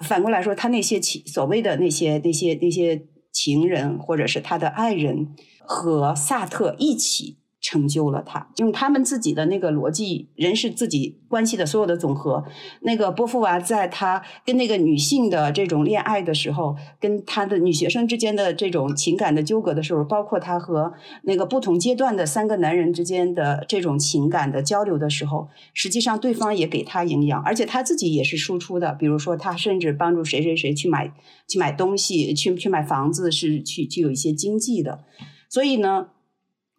[0.00, 3.04] 反过来说，他那些所谓的那些那些那些。
[3.30, 5.28] 情人或者是他的爱人
[5.70, 12.44] 和萨特一起成就了他，用他们自己的那个逻辑，人是自己关系的所有的总和。
[12.82, 28.94] 那个波伏娃在他跟那个女性的这种恋爱的时候，跟他的女学生之间的这种情感的纠葛的时候，包括他和那个不同阶段的三个男人之间的这种情感的交流的时候，实际上对方也给他营养，而且他自己也是输出的。
[28.94, 31.12] 比如说，他甚至帮助谁谁谁去买
[31.48, 35.00] 去买东西，去去买房子，是去去有一些经济的。
[35.48, 36.08] 所以呢。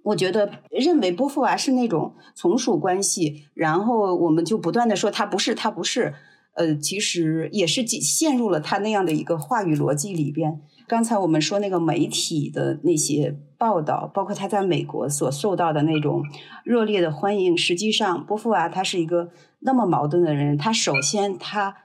[0.02, 6.16] 我觉得认为波伏娃是那种从属关系，然后我们就不断的说他不是，他不是，
[6.54, 10.62] 呃，其实也是陷入了他那样的一个话语逻辑里边。
[10.88, 16.24] 刚才我们说那个媒体的那些报道，包括他在美国所受到的那种
[16.64, 19.30] 热烈的欢迎，实际上波伏娃他是一个
[19.60, 20.58] 那么矛盾的人。
[20.58, 21.76] 他首先他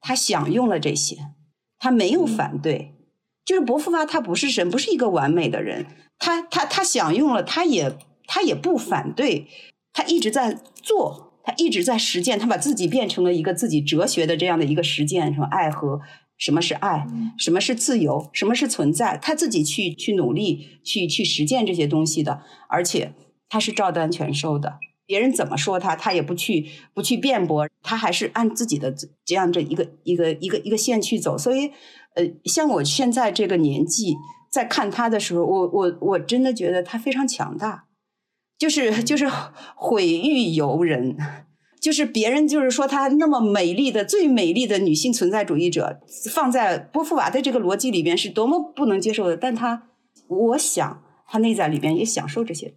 [0.00, 1.16] 他享用了这些，
[1.76, 2.94] 他没有反对，
[3.44, 5.84] 就是波伏娃他不是神，不是一个完美的人。
[6.18, 9.46] 他他他享用了，他也他也不反对，
[9.92, 16.00] 他一直在做，他一直在实践，他把自己变成了一个自己哲学的这样的一个实践，什么爱和
[16.36, 17.06] 什么是爱，
[17.38, 23.12] 什么是自由，什么是存在，他自己去去努力去去实践这些东西的，而且
[23.48, 28.92] 他是照单全收的，别人怎么说他，他也不去不去辩驳，他还是按自己的
[29.24, 31.70] 这样这一个一个一个一个线去走，所以
[32.16, 34.16] 呃，像我现在这个年纪。
[34.50, 37.84] 在看他的时候，我我我真的觉得他非常强大，
[38.58, 39.28] 就是就是
[39.74, 41.16] 毁誉由人，
[41.80, 49.36] 就是别人就是说他那么美丽的最美丽的女性存在主义者，放在波伏娃的这个逻辑里边是多么不能接受的。
[49.36, 49.88] 但他，
[50.26, 52.74] 我想他内在里边也享受这些。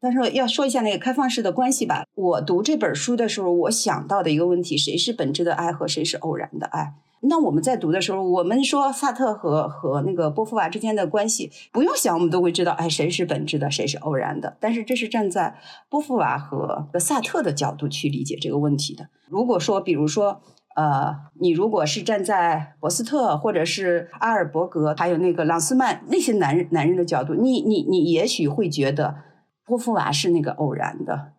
[0.00, 6.92] 但是要说一下那个开放式的关系吧，我读这本书的时候，我想到的一个问题：谁是本质的爱和谁是偶然的爱？
[7.26, 14.56] 那我们在读的时候，我们说萨特和和那个波伏娃之间的关系，不用想，我们都会知道，哎，谁是本质的，谁是偶然的。
[14.60, 15.56] 但是这是站在
[15.88, 19.08] 波伏娃和萨特的角度去理解这个问题的。
[19.28, 20.42] 如果说，比如说，
[20.76, 29.16] 呃，你如果是站在博斯特或者是阿尔伯格，还有那个朗斯曼那些男人男人的角度，你你你也许会觉得
[29.64, 31.32] 波伏娃是那个偶然的，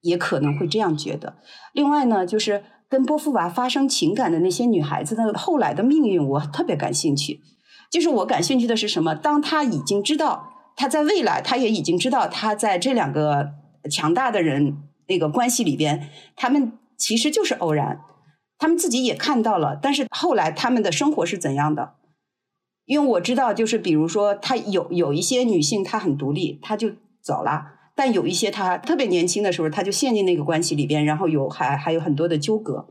[0.00, 1.36] 也可能会这样觉得。
[1.72, 2.64] 另外呢，就是。
[2.88, 7.40] 跟波伏娃发生情感的那些女孩子的后来的命运，我特别感兴趣。
[7.90, 9.14] 就是我感兴趣的是什么？
[9.14, 13.50] 当她已经知道，她在未来，她也已经知道，她在这两个
[13.90, 18.00] 强大的人那个关系里边，他们其实就是偶然，
[18.58, 19.78] 他们自己也看到了。
[19.80, 21.94] 但是后来他们的生活是怎样的？
[22.84, 27.75] 因为我知道，就是比如说，她有有一些女性，她很独立，她就走了。
[27.96, 32.86] 但有一些他特别年轻的时候，他就陷进那个关系里边，然后有还还有很多的纠葛。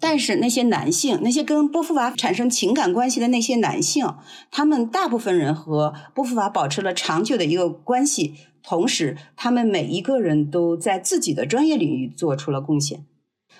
[0.00, 4.06] 但是那些男性，那些跟波伏娃产生情感关系的那些男性，
[4.50, 13.04] 他们大部分人和波伏娃保持了长久的一个关系，同时他们每一个人都在自己的专业领域做出了贡献。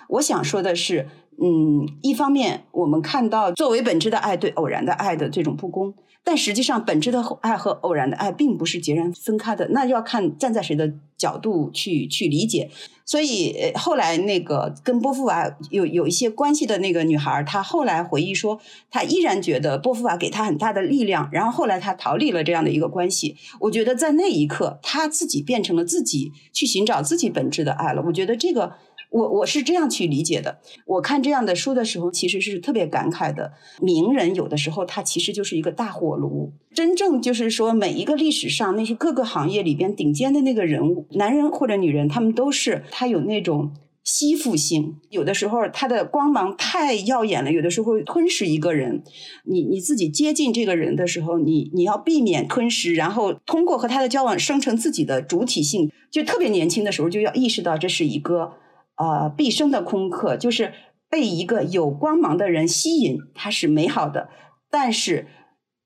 [0.09, 1.07] 我想说的是，
[1.41, 5.93] 嗯，一方面我们看到作为本质的爱对偶然的爱的这种不公。
[6.25, 12.69] 但实际上，本质的爱和偶然的爱并不是截然分开的，那就要看站在谁的角度去去理解。
[13.03, 18.57] 所以后来那个跟波伏娃有有一些关系的那个女孩，她后来回忆说，
[18.89, 21.27] 她依然觉得波伏娃给她很大的力量。
[21.29, 23.35] 然后后来她逃离了这样的一个关系。
[23.59, 28.01] 我觉得在那一刻，她自己变成了自己去寻找自己本质的爱了。
[28.07, 28.71] 我觉得这个。
[29.13, 30.59] 我我是这样去理解的。
[30.87, 33.53] 我看这样的书的时候，其实是特别感慨的。
[33.79, 36.51] 名人有的时候他其实就是一个大火炉。
[36.73, 43.71] 真正就是说，每一个历史上那些各个行业里边顶尖的那个人物，男人或者女人，他们都是他有那种
[44.03, 44.95] 吸附性。
[45.11, 49.03] 有的时候他的光芒太耀眼了，有的时候会吞噬一个人。
[49.45, 55.91] 你你自己接近这个人的时候，你你要避免吞噬，然后通过和他的交往生成自己的主体性。
[56.09, 58.53] 就特别年轻的时候就要意识到这是一个。
[58.97, 60.73] 呃，毕生的功课就是
[61.09, 64.29] 被一个有光芒的人吸引，它是美好的；
[64.69, 65.27] 但是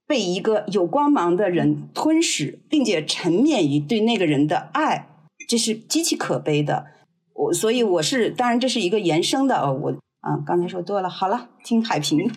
[0.06, 5.08] 被一个有光芒的人吞噬，并且沉湎于对那个人的爱，
[5.48, 6.86] 这是极其可悲的。
[7.34, 9.72] 我所以我是，当然这是一个延伸的。
[9.72, 9.90] 我
[10.20, 12.30] 啊，刚才说多了，好了，听海平。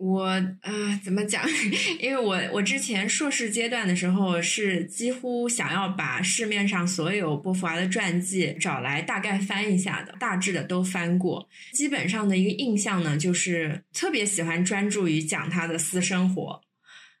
[0.00, 0.24] 我
[0.62, 1.44] 啊，怎么讲？
[2.00, 11.46] 因为我我之前硕士阶段的时候是几乎想要把市面上所有波伏娃的传记找来大概翻一下的，大致的都翻过。
[11.74, 16.62] 基本上的一个印象呢，就是特别喜欢专注于讲他的私生活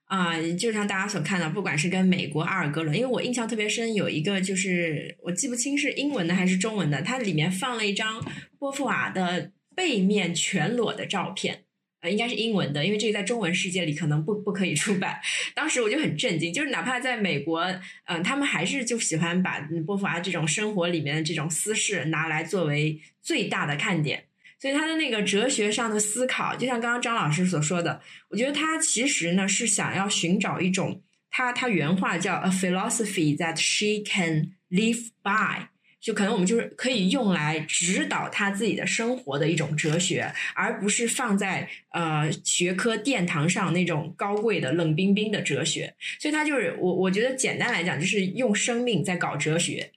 [0.06, 8.24] 啊，就像大家所看到，不管是跟美国阿尔戈伦，因为我印象特别深，有一个就是我记不清是英文的还是中文的，它里面放了一张
[8.58, 11.64] 波伏娃的背面全裸的照片。
[12.00, 15.20] 呃，应该是英文的，因为这个在中文世界里可能不不可以出版。
[15.54, 17.60] 当时我就很震惊，就是哪怕在美国，
[18.06, 24.24] 嗯，他们还是就喜欢把波伏娃这种生活里面的这种私事拿来作为最大的看点。
[24.58, 35.68] 所以他的那个哲学上的思考，就像刚刚张老师所说的，我觉得他其实呢是想要寻找一种，他他原话叫 a philosophy that she can live by，
[36.00, 45.94] 就可能我们就是可以用来指导他自己的生活的一种哲学，而不是放在呃学科殿堂上那种高贵的冷冰冰的哲学。
[46.18, 49.92] 所以他就是我我觉得简单来讲，就是用生命在搞哲学。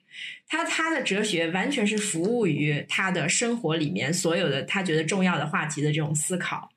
[0.46, 6.70] 他他的哲学完全是服务于他的生活里面所有的他觉得重要的话题的这种思考。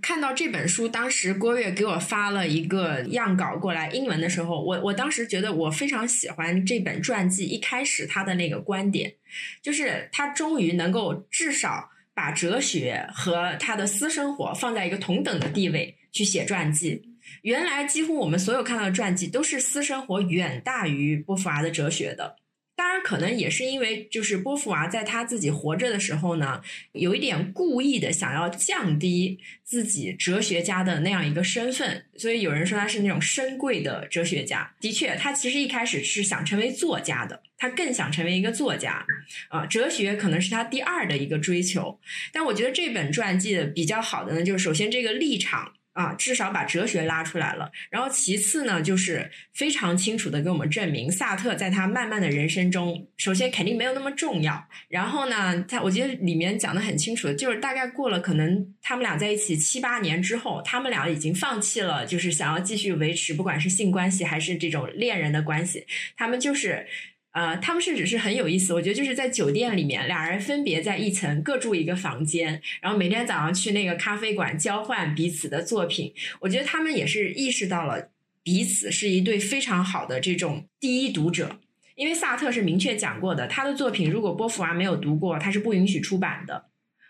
[0.00, 9.14] 看到这本书，当时郭跃给我发了一个样稿过来，英文的时候，我我当时觉得我非常喜欢这本传记一开始他的那个观点，
[9.60, 17.02] 就是他终于能够至少把哲学和他的私生活放在一个同等的地位去写传记。
[17.42, 22.36] 原来几乎我们所有看到的传记都是私生活远大于波伏娃的哲学的。
[22.82, 26.60] 当然，可能也是因为，就是波伏娃在他自己活着的时候呢，
[26.90, 34.74] 有一点故意的想要降低自己哲学家的那样一个身份，所以有人说他是那种深贵的哲学家。
[34.80, 39.06] 的确，他其实一开始是想成为作家的，他更想成为一个作家，
[39.48, 42.00] 啊，哲学可能是他第二的一个追求。
[42.32, 45.74] 但我觉得这本传记的比较好的呢，就是首先这个立场。
[45.92, 47.70] 啊，至少把哲学拉出来了。
[47.90, 54.66] 然后其次呢，就是非常清楚的给我们证明，萨特在他漫漫的人生中，首先肯定没有那么重要。
[54.88, 65.86] 然后呢，他我觉得里面讲的很清楚的，就是大概过了可能他们俩在一起七八年之后，他们俩已经放弃了，就是想要继续维持，不管是性关系还是这种恋人的关系，
[66.16, 66.86] 他们就是。
[67.32, 76.12] 呃，他们甚至是很有意思，我觉得就是在酒店里面，俩人分别在一层各住一个房间，然后每天早上去那个咖啡馆交换彼此的作品。
[76.40, 78.10] 我觉得他们也是意识到了
[78.42, 81.58] 彼此是一对非常好的这种第一读者，
[81.94, 86.66] 因为萨特是明确讲过的，他的作品如果波伏娃没有读过，他是不允许出版的。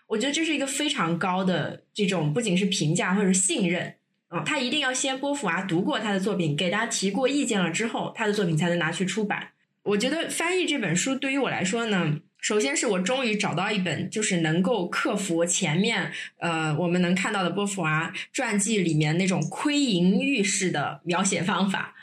[0.07, 3.95] 我觉得这是一个非常高的这种不仅是评价或者信任，
[4.29, 9.49] 嗯，他一定要先波伏娃读过他的作品，给他提过意见了之后，他的作品才能拿去出版。
[9.83, 21.93] 我觉得翻译这本书对于我来说呢，首先是我终于找到一本就是能够克服前面呃我们能看到的波伏娃传记里面那种窥淫欲式的描写方法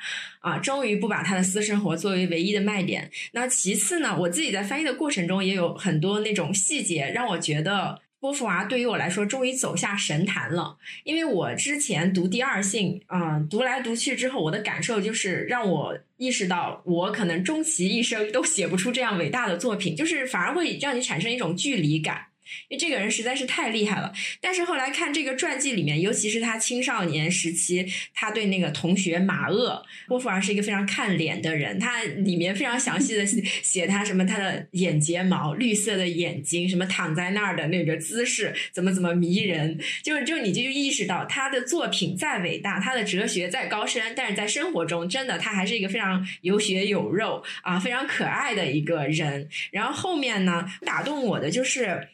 [0.40, 3.10] 啊，终于不把他的私生活作为唯一的卖点。
[3.32, 8.00] 那其次呢，我自己在翻译的过程中也有很多那种细节让我觉得。
[8.20, 22.26] 波伏娃对于我来说终于走下神坛了，因为我之前读第二性，嗯，读来读去之后，我的感受就是让我意识到，我可能终其一生都写不出这样伟大的作品，就是反而会让你产生一种距离感。
[22.68, 49.48] 因为这个人实在是太厉害了，但是后来看这个传记里面，尤其是他青少年时期，他对那个同学马厄波伏娃是一个非常看脸的人，他里面非常详细的写他什么他的眼睫毛、绿色的眼睛、什么躺在那儿的那个姿势怎么怎么迷人，就是就你就意识到他的作品再伟大，他的哲学再高深，但是在生活中真的他还是一个非常有血有肉啊，非常可爱的一个人。
[49.70, 52.08] 然后后面呢，打动我的就是。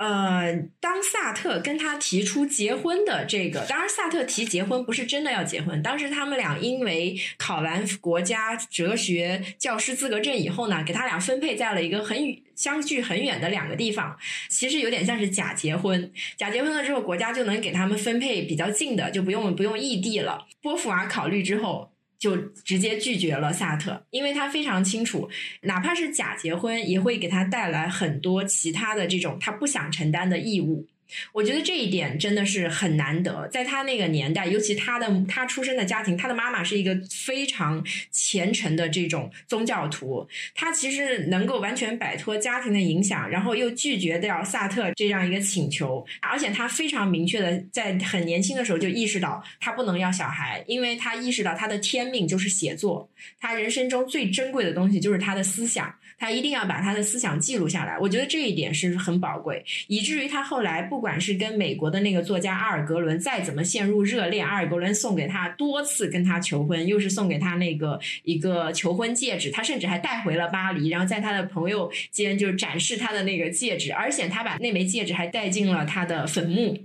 [0.00, 5.82] 呃，当萨特跟他提出结婚的这个，当然萨特提结婚不是真的要结婚。
[5.82, 12.16] 当时他们俩因为考完国家哲学教师资格证以后呢，给他俩分配在了一个很
[12.56, 14.16] 相距很远的两个地方，
[14.48, 16.10] 其实有点像是假结婚。
[16.38, 20.46] 假结婚了之后，国家就能给他们分配比较近的，就不用不用异地了。
[20.62, 21.89] 波伏娃考虑之后。
[22.20, 25.28] 就直接拒绝了萨特，因为他非常清楚，
[25.62, 30.86] 哪怕是假结婚，也会给他带来很多其他的这种他不想承担的义务。
[31.32, 53.08] 我觉得这一点真的是很难得，在他那个年代，尤其他的他出生的家庭，他的妈妈是一个非常虔诚的这种宗教徒，他其实能够完全摆脱家庭的影响，然后又拒绝掉萨特这样一个请求，而且他非常明确的在很年轻的时候就意识到他不能要小孩，因为他意识到他的天命就是写作，
[53.38, 57.98] 他人生中最珍贵的东西就是他的思想，他一定要把他的思想记录下来。
[57.98, 61.00] 我觉得这一点是很宝贵，以至于他后来不。
[61.00, 76.76] 管是跟美国的那个作家阿尔格伦再怎么陷入热恋，阿尔格伦送给他多次跟他求婚，又是送给他那个一个求婚戒指，他甚至还带回了巴黎，然后在他的朋友间就展示他的那个戒指，而且他把那枚戒指还带进了他的坟墓。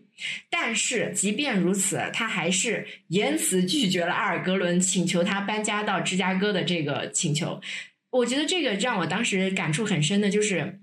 [0.49, 7.59] 但是即便如此，他还是严词拒绝了阿尔格伦请求他搬家到芝加哥的这个请求。
[8.17, 10.79] 我觉得这个让我当时感触很深的就是。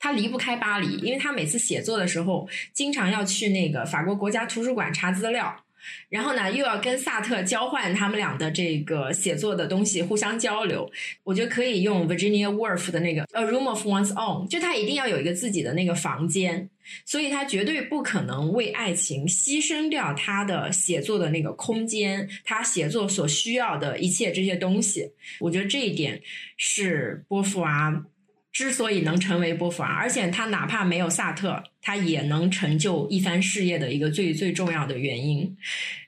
[0.00, 5.64] 他离不开巴黎，因为他每次写作的时候，经常要去那个法国国家图书馆查资料。
[6.08, 10.88] 然后呢，又要跟萨特交换他们俩的这个写作的东西，互相交流。
[11.24, 16.70] 我觉得可以用 Virginia Woolf 的那个 A Room of One's Own，就他一定要有一个自己的那个房间，
[17.04, 25.12] 所以他绝对不可能为爱情牺牲掉他的写作的那个空间，他写作所需要的一切这些东西。
[25.40, 26.20] 我觉得这一点
[26.56, 28.04] 是波伏娃。
[28.50, 35.56] 之所以能成为波伏娃，而且他哪怕没有萨特，他也能成就一番事业的一个最最重要的原因。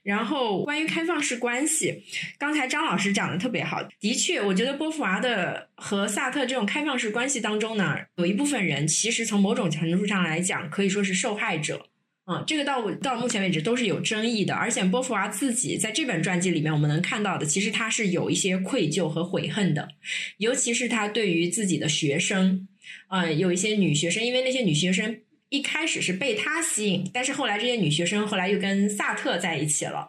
[0.03, 2.03] 然后关于开放式关系，
[2.39, 11.87] 刚才张老师讲的特别好，的确，我觉得波伏娃的和萨特这种开放式关系当中呢，有一部分人其实从某种程度上来讲，可以说是受害者。
[12.27, 19.89] 嗯，这个到到目前为止都是有争议的，而且波伏娃自己在这本传记里面，我们能看到的，其实他是有一些愧疚和悔恨的，
[20.39, 22.69] 尤其是他对于自己的学生，
[23.09, 25.19] 嗯，有一些女学生，因为那些女学生
[25.51, 30.09] 一开始是被他吸引，但是后来这些女学生后来又跟萨特在一起了。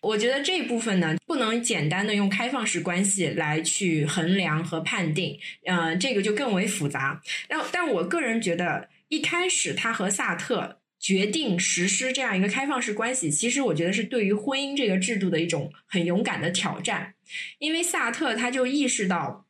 [0.00, 7.20] 我觉得这部分呢，不能简单的用开放式关系来去衡量和判定，嗯，这个就更为复杂。
[7.48, 10.78] 但但我个人觉得，一开始他和萨特。
[11.00, 17.12] 决定实施这样一个开放式关系，其实我觉得是对于婚姻这个制度的一种很勇敢的挑战。
[17.58, 19.44] 因为萨特他就意识到，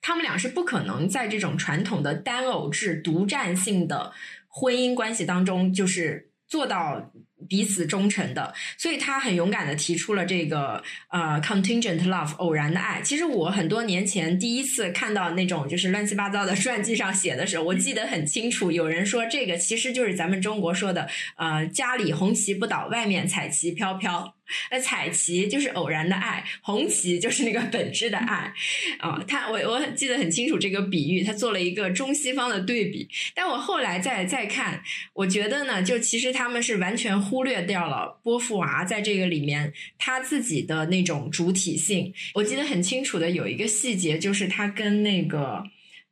[0.00, 4.12] 他们俩是不可能在这种传统的单偶制、独占性的
[4.50, 7.10] 婚姻关系当中，就是做到。
[7.48, 13.00] 彼此忠诚的，所以他很勇敢的提出了这个呃 contingent love 偶然的爱。
[13.00, 24.34] 其实我很多年前第一次看到那种就是乱七八糟的传记上写的时候，我记得很清楚，有人说这个其实就是咱们中国说的呃家里红旗不倒，外面彩旗飘飘。
[24.70, 28.52] 那彩旗就是偶然的爱，红旗就是那个本质的爱，
[28.98, 33.08] 啊，他我我记得很清楚这个比喻，他做了一个中西方的对比。
[33.34, 34.82] 但我后来再再看，
[35.14, 42.12] 我觉得呢，就其实他们是完全忽略掉了波伏娃在这个里面他自己的那种主体性。
[42.34, 45.62] 我记得很清楚的有一个细节，就是他跟那个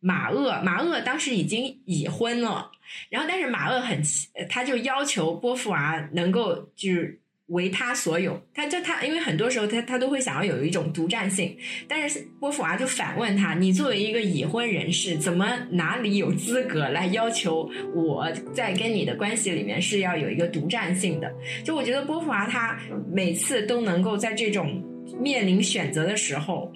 [0.01, 2.71] 马厄，马厄当时已经已婚了，
[3.11, 4.03] 然后但是马厄很，
[4.49, 7.21] 他就要求波伏娃能够就是。
[7.49, 21.33] 为他所有，他就他，因为很多时候他他都会想要有一种独占性，但是波伏娃就反问他：你作为一个已婚人士，怎么哪里有资格来要求我在跟你的关系里面是要有一个独占性的？
[21.65, 22.79] 就我觉得波伏娃他
[23.11, 24.83] 每次都能够在这种
[25.19, 26.73] 面临选择的时候。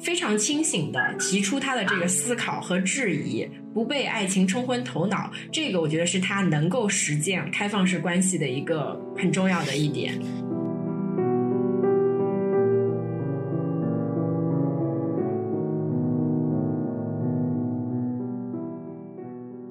[0.00, 3.44] 非常清醒的提出他的这个思考和质疑，
[3.78, 10.14] 不被爱情冲昏头脑，这个我觉得是他能够实践开放式关系的一个很重要的一点。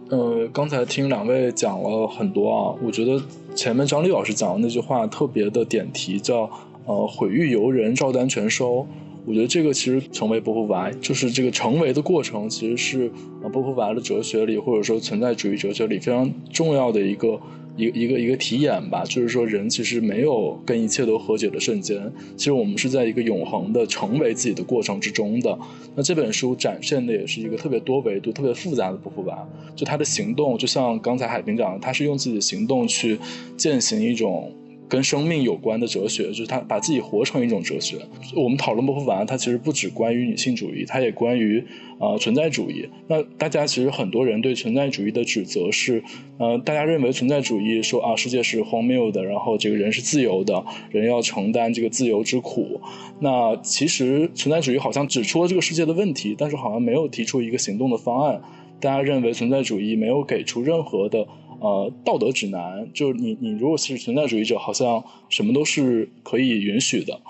[0.09, 3.21] 呃，刚才听两位讲了很多啊，我觉得
[3.53, 6.49] 前面张丽老师讲的那句话特别的点题，叫
[6.85, 8.87] 呃“毁誉由人，照单全收”。
[9.28, 13.11] 我觉得这个其实成为波伏娃，就是这个成为的过程，其实是
[13.43, 17.38] 啊波伏娃的哲学里，或者说存在主义哲学里非常重要的一个
[17.75, 19.03] 一一个一个体验吧。
[19.03, 25.59] 就是说，人其实没有跟一切都和解的瞬间，其实我们是在一个永恒的成为自己的过程之中的。
[25.93, 33.19] 那这本书展现的也是一个特别多维度、特别复杂的波伏娃，就他的行动，就像刚才海平讲的，他是用自己的行动去
[33.57, 34.53] 践行一种。
[34.89, 37.97] 跟生命有关的哲学，就是他把自己活成一种哲学。
[38.35, 41.63] 我们讨论波伏娃，它其实不只关于女性主义，它也关于
[41.99, 42.88] 呃存在主义。
[43.07, 46.03] 那大家其实很多人对存在主义的指责是，
[46.38, 52.79] 呃，大家认为存在主义说啊，世界是荒谬的，然后这个人是自由的，人要承担这个自由之苦。
[53.19, 58.41] 那其实存在主义好像指出了这个世界的问题，但是好像没有提出一个行动的方案。
[58.79, 61.27] 大家认为存在主义没有给出任何的。
[61.59, 67.21] 呃，道德指南就是你，你如果是存在主义者，好像什么都是可以允许的。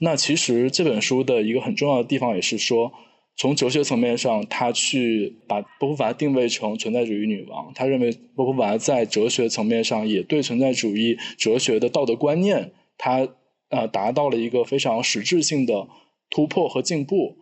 [0.00, 2.92] 那其实这本书的一个很重要的地方也是说，
[3.36, 7.72] 从哲学层面上，他去把波伏娃定位成存在主义女王。
[7.74, 13.28] 他认为波伏娃在哲学层面上也对存在主义哲学的道德观念，他
[13.68, 15.88] 呃达到了一个非常实质性的
[16.30, 17.36] 突破和进步。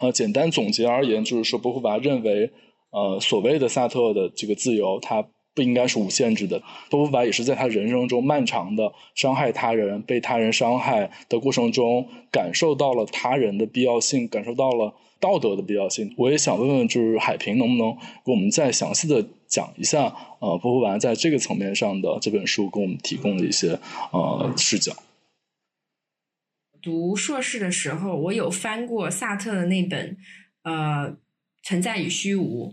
[0.00, 2.50] 呃，简单总结而言，就是说波伏娃认为，
[2.90, 5.28] 呃，所谓的萨特的这个自由，他。
[5.54, 6.62] 不应该是无限制的。
[6.90, 16.12] 波伏娃也是在他人生中漫长的伤害他人、被他人伤害的过程中，感受到了他人的必要性，感受到了道德的必要性。
[16.18, 23.78] 我也想问问，就是海平能不能给我们再详细的讲一下，呃，波伏娃在这个层面上的这本书给我们提供的一些
[24.12, 24.92] 呃视角。
[26.82, 30.10] 读硕士的时候，我有翻过萨特的那本
[30.64, 31.16] 《呃
[31.62, 32.72] 存在与虚无》。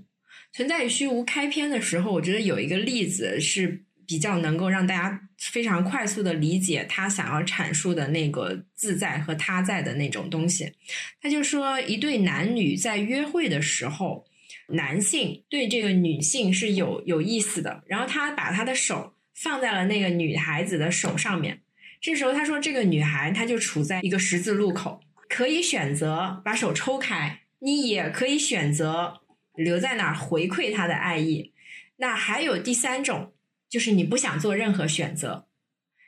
[0.54, 10.74] 存在与虚无开篇的时候，我觉得有一个例子是比较能够让大家非常快速的理解他想要阐述的那个自在和他在的那种东西。
[11.22, 14.26] 他就说，一对男女在约会的时候，
[14.68, 21.62] 男性对这个女性是有有意思的，然后他把他的手放在了那个女孩子的手上面。
[22.02, 24.99] 这时候他说，这个女孩她就处在一个十字路口，
[25.30, 29.20] 可以选择把手抽开，你也可以选择。
[29.64, 31.53] 留在那儿回馈他的爱意，
[31.97, 33.34] 那还有第三种，
[33.70, 35.45] 就是你不想做任何选择，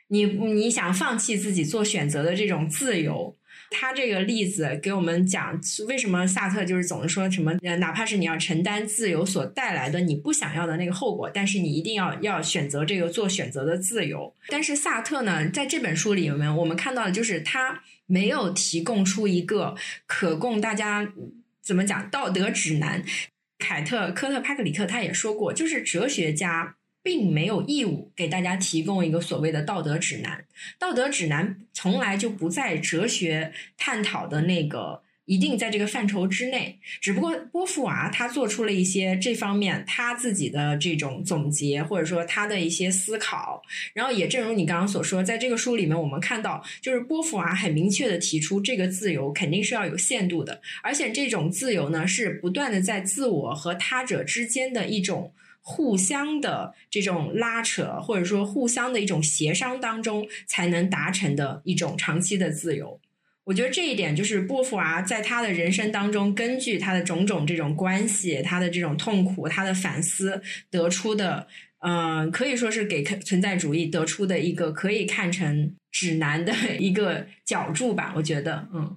[0.08, 3.36] 你你想放弃自己做选择的这种自由。
[3.70, 14.32] 他这个例子给我们讲，为什么萨特就是总是说什么，哪怕是你要承担自由所带来的你不想要的那个后果，但是你一定要要选择这个做选择的自由。
[14.48, 19.74] 但是萨特呢，在这本书里面，我们看到的就是他没有提供出一个
[20.06, 21.12] 可供大家
[21.60, 23.02] 怎么讲道德指南。
[23.58, 30.44] 凯特·科特·帕克里特他也说过，就是哲学家并没有义务给大家提供一个所谓的道德指南，
[30.78, 35.02] 道德指南从来就不在哲学探讨的那个。
[35.26, 43.62] 一定在这个范畴之内，只不过波伏娃他做出了一些这方面他自己的这种总结，或者说他的一些思考。
[43.94, 63.00] 然后也正如你刚刚所说，在这个书里面，我们看到就是波伏娃很明确的提出，这个自由肯定是要有限度的，而且这种自由呢是不断的在自我和他者之间的一种互相的这种拉扯，或者说互相的一种协商当中才能达成的一种长期的自由。
[63.44, 71.46] 我觉得这一点就是波伏娃在他的人生当中，根据他的种种这种关系，他的这种痛苦，他的反思得出的，
[71.80, 78.12] 嗯，可以说是给存在主义得出的一个可以看成指南的一个角注吧。
[78.16, 78.96] 我觉得，嗯。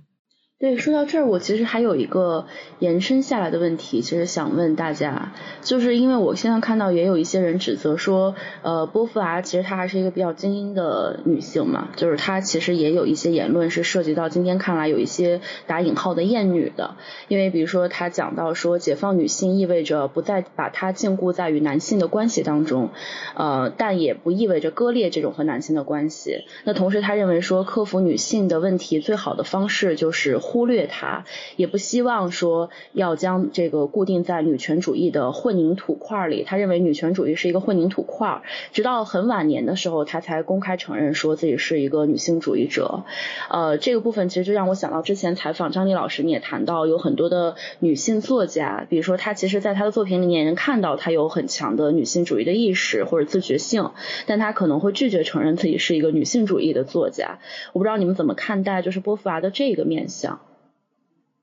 [0.59, 2.47] 对，说到这儿，我其实还有一个
[2.79, 5.31] 延伸下来的问题，其实想问大家，
[5.61, 8.33] 就是因为我现在看到也有一些人指责说，
[8.63, 16.95] 呃，波伏娃其实她还是一个比较精英的女性嘛，就是她其实也有一些言论是涉及到今天看来有一些打引号的厌女的，
[17.27, 22.89] 因为比如说她讲到说，解放女性意味着不再把她禁锢在与男性的关系当中，
[23.35, 26.45] 呃，但也不意味着割裂这种和男性的关系。
[26.63, 30.39] 那同时，她认为说，克服女性的问题最好的方式就是。
[30.47, 31.25] 忽略它，
[31.57, 36.45] 也不希望说要将这个固定在女权主义的混凝土块里。
[36.47, 38.41] 他认为女权主义是一个混凝土块，
[38.71, 43.03] 直到很晚年的时候，他才公开承认说自己是一个女性主义者。
[43.49, 53.91] 呃，这个部分其实就让我想到之前采访张丽老师，你也谈到有很多的女性作家，比如说她其实在她的作品里面能看到她有很强的女性主义的意识或者自觉性，
[54.25, 57.39] 但她可能会拒绝承认自己是一个女性主义的作家。
[57.73, 60.36] 我不知道你们怎么看待就是波伏娃的这个面相。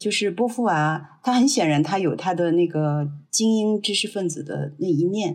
[0.04, 5.34] 就是波伏娃，她很显然她有她的那个精英知识分子的那一面。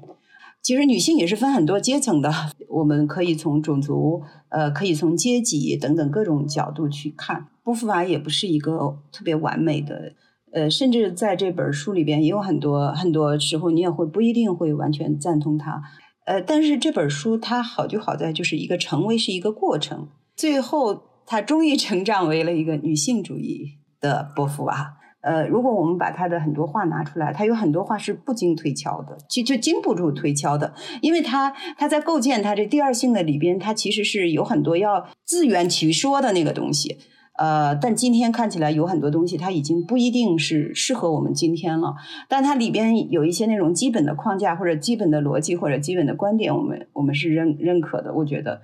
[0.62, 2.32] 其实女性也是分很多阶层的，
[2.68, 7.48] 我们可以从种族、呃，可以从阶级等等各种角度去看。
[7.64, 10.14] 波伏娃也不是一个特别完美的，
[10.52, 15.82] 呃，甚至在这本书里边也有很多很多时候你也会不一定会完全赞同她。
[16.28, 23.79] 呃，但是这本书它好就好在就是一个成为是一个过程，最后她终于成长为了一个女性主义。
[24.00, 36.98] 的波伏娃，呃，如果我们把他的很多话拿出来，他有很多话是不经推敲的，就就经不住推敲的，因为他他在构建他这第二性的里边，他其实是有很多要自圆其说的那个东西，
[37.38, 41.96] 呃，但今天看起来有很多东西，它已经不一定是适合我们今天了，
[42.30, 48.62] 但它里边有一些那种基本的框架或者基本的逻辑或者基本的观点，我们我们是认认可的，我觉得，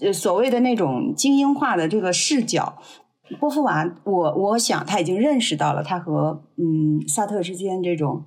[0.00, 2.78] 呃，所谓的那种精英化的这个视角。
[3.40, 8.24] 波伏娃，我我想他已经认识到了他和嗯萨特之间这种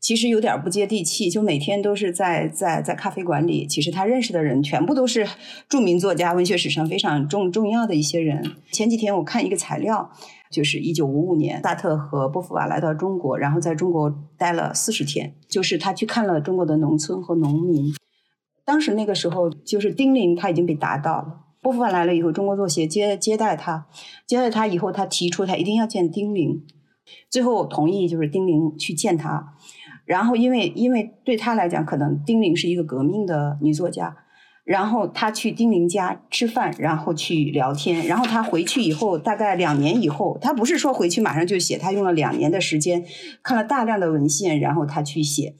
[0.00, 5.28] 其实有点不接地气，就每天都是在在在咖啡馆里，其实他认识的人全部都是
[5.68, 8.42] 著名作家，文学史上非常重重要的一些人。
[8.72, 10.10] 前几天我看一个材料，
[10.50, 17.92] 就是一九五五年萨特和波伏娃来到中国，然后在中国待了四十天，就是他去看了中国的农村和农民。
[18.64, 21.40] 当时那个时候，就是丁玲他已经被打倒了。
[21.62, 23.86] 波伏娃来了以后，中国作协接接待他，
[24.26, 26.62] 接待他以后，他提出他一定要见丁玲，
[27.28, 29.54] 最后同意就是丁玲去见他。
[30.06, 34.16] 然后因为因为对他来讲，可能丁玲是一个革命的女作家，
[34.64, 38.06] 然后他去丁玲家吃饭，然后去聊天。
[38.06, 43.04] 然后他回去以后，大概两年以后，他不是说回去马上就写，他用了两年的时间，
[43.42, 45.54] 看了大量的文献，然后他去写。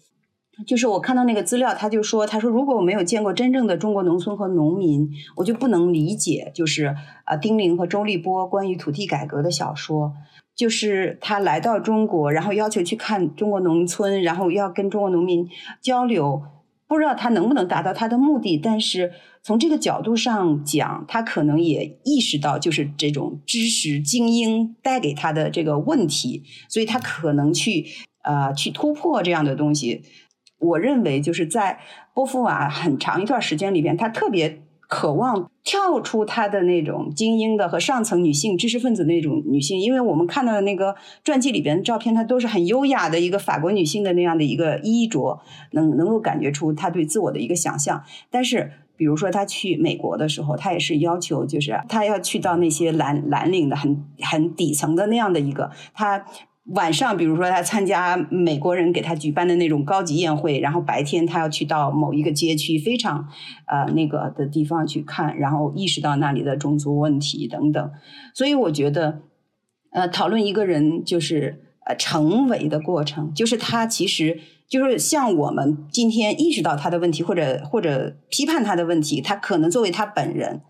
[0.67, 6.95] 就是我看到那个资料，他就说，他说如果我没有见过真正的中国农村和农民，我就不能理解，就是
[7.25, 10.13] 啊，丁玲和周立波关于土地改革的小说，
[10.55, 15.49] 就是他来到中国，然后要求去看中国农村，然后要跟中国农民
[15.81, 16.43] 交流，
[16.87, 27.87] 不知道他能不能达到他的目的，但是从这个角度上讲，他可能也意识到，就是这种知识精英带给他的这个问题，所以他可能去
[28.23, 30.03] 呃去突破这样的东西。
[30.61, 31.81] 我认为就是在
[32.15, 40.95] 波伏娃很长一段时间里边，她特别渴望跳出她的那种精英的和上层女性知识分子那种女性，因为我们看到的那个
[41.25, 45.41] 传记里边的照片，她都是很优雅的一个法国女性的那样的一个衣着，
[45.73, 48.03] 能能够感觉出她对自我的一个想象。
[48.31, 56.27] 但是，比如说她去美国的时候，她也是要求，就是她要去到那些蓝蓝领的很很底层的那样的一个她。
[56.71, 63.27] 晚上，比如说他参加美国人给他举办的那种高级宴会，然后白天他要去到某一个街区非常
[63.67, 67.91] 呃那个的地方去看，然后意识到那里的种族问题等等。
[68.35, 69.23] 所以我觉得，
[69.91, 80.61] 呃，讨论一个人就是呃成为的过程，就是他其实就是像我们今天意识到他的问题，或者或者批判他的问题，他可能作为他本人。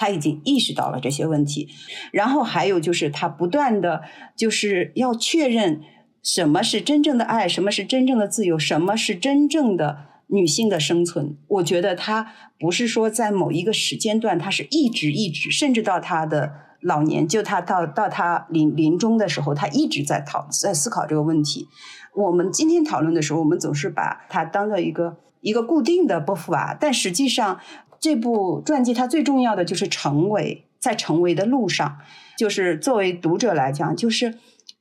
[0.00, 1.68] 他已经意识到了这些问题，
[2.10, 4.00] 然后还有就是他不断的
[4.34, 5.82] 就是要确认
[6.22, 9.98] 什么是真正的爱，什么是真正的自由，什么是真正的
[10.28, 11.36] 女性的生存。
[11.48, 21.68] 我觉得他不是说在某一个时间段，他是一直一直，甚至到他的老年，就他到到他临临终的时候，他一直在讨在思考这个问题。
[22.16, 27.60] 我们今天讨论的时候，我们总是把它当做一个一个固定的波伏娃，但实际上。
[28.00, 31.98] 这部传记它最重要的就是成为，在成为的路上，
[32.38, 34.34] 就是作为读者来讲，就是，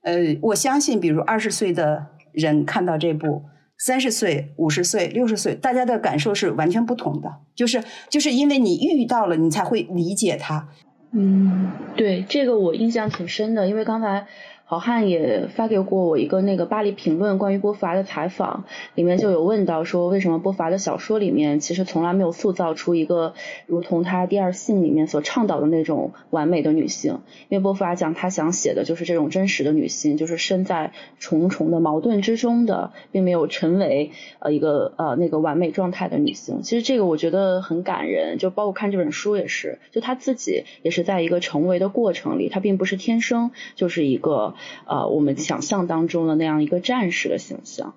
[0.04, 3.44] 呃，我相信，比如二十岁的人看到这部，
[3.78, 10.70] 三十岁、五十岁、六十岁，大家的感受是完全不同的，就是就是因为你遇到了，你才会理解他。
[11.12, 14.26] 嗯，对，这个我印象挺深的，因为刚才。
[14.70, 23.34] 好汉也发给过我一个那个巴黎评论关于波伏娃的采访，里面就有问到说，为什么波伏娃的小说里面其实从来没有塑造出一个
[23.66, 27.22] 如同她第二性里面所倡导的那种完美的女性？
[27.48, 36.62] 因为波伏娃讲她想写的就是这种真实的女性，就是身在重重的矛盾之中的，并没有成为呃一个呃那个完美状态的女性。
[36.62, 44.54] 其实这个我觉得很感人，就包括看这本书也是，就她自己也是在一个成为的过程里，她并不是天生就是一个。
[44.88, 47.96] 呃，我们想象当中的那样一个战士的形象，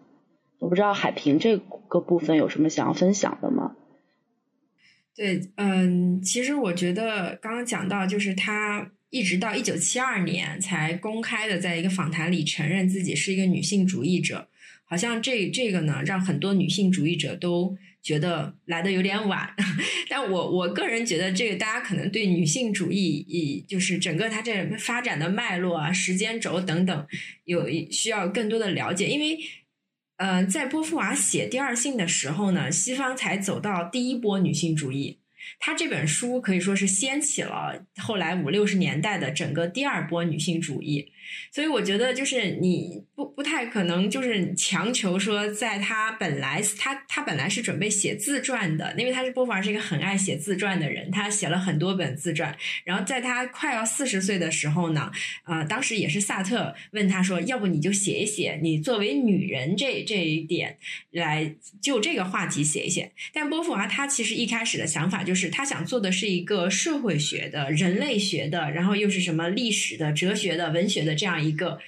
[0.58, 3.76] 我不知道海平这个部分有什么想要分享的吗？
[5.14, 14.48] 对，嗯，其实我觉得刚刚讲到，就是他一直到一九七二年才公开的，在一个访谈里承认自己是一个女性主义者，
[14.84, 17.76] 好像这这个呢，让很多女性主义者都。
[18.02, 19.48] 觉得来的有点晚，
[20.10, 27.06] 但我我个人觉得这个大家可能对女性主义以就是整个它这发展的脉络啊、时间轴等等
[27.44, 29.38] 有需要更多的了解，因为
[30.16, 35.18] 呃，在波伏娃写《第二性》的时候呢，西方才走到第一波女性主义。
[35.58, 41.12] 他这本书可以说是掀起了后来五六十年代的整个第二波女性主义，
[41.52, 55.10] 所以我觉得就是你不不太可能就是强求说，在他本来他他本来是准备写自传的，因为他是波伏娃是一个很爱写自传的人，他写了很多本自传，然后在他快要四十岁的时候呢，
[55.44, 60.78] 啊，当时也是萨特问他说，要不你就写一写你作为女人这这一点
[61.10, 65.48] 来就这个话题写一写，但波伏娃他其实一开始的想法就就是。
[65.48, 71.78] 他想做的是一个社会学的、人类学的，然后又是什么历史的、哲学的、文学的这样一个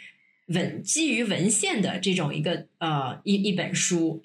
[0.46, 4.22] 文基于文献的这种一个呃一一本书，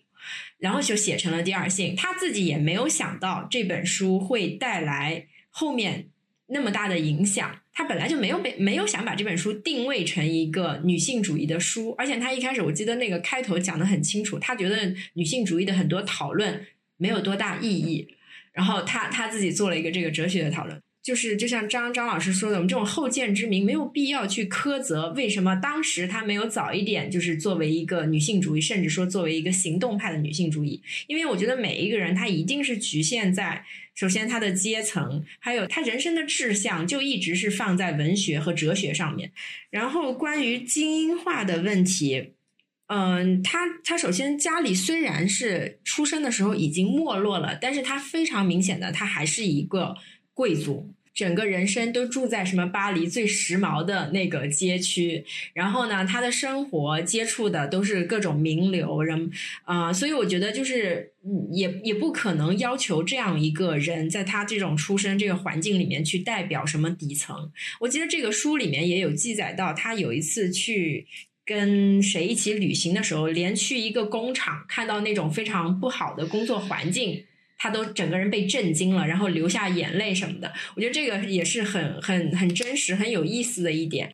[0.57, 1.93] 然后就写成了《第二性》。
[1.97, 6.07] 他自己也没有想到这本书会带来后面
[6.47, 7.59] 那么大的影响。
[7.73, 16.65] 他本来就没有被没有想把这本书定位成一个女性主义的书，而且他一开始我记得那个开头讲的很清楚，他觉得女性主义的很多讨论
[16.97, 18.15] 没有多大意义。
[18.53, 30.81] 然后他他自己做了一个这个哲学的讨论，就是就像张张老师说的，我们这种后见之明没有必要去苛责为什么当时他没有早一点，就是作为一个女性主义，甚至说作为一个行动派的女性主义。
[31.07, 33.63] 因为我觉得每一个人他一定是局限在，
[33.95, 39.31] 首先他的阶层，还有他人生的志向就一直是放在文学和哲学上面。
[39.69, 42.33] 然后关于精英化的问题。
[42.89, 49.95] 嗯，他他首先家里虽然是出生的时候已经没落了，但是他非常明显的他还是一个
[50.33, 50.93] 贵族。
[51.11, 59.29] 整个人生都住在什么巴黎最时髦的那个街区，然后呢，他的生活接触的都是各种名流人
[59.65, 61.11] 啊，所以我觉得就是
[61.51, 67.51] 也也不可能要求这样一个人在他这种出身这个环境里面去代表什么底层。
[67.81, 71.05] 我记得这个书里面也有记载到，他有一次去。
[71.49, 77.25] 跟谁一起旅行的时候，连去一个工厂，看到那种非常不好的工作环境，
[77.57, 80.53] 他都整个人被震惊了，然后流下眼泪什么的。
[80.75, 84.13] 我觉得这个也是很很很真实、很有意思的一点。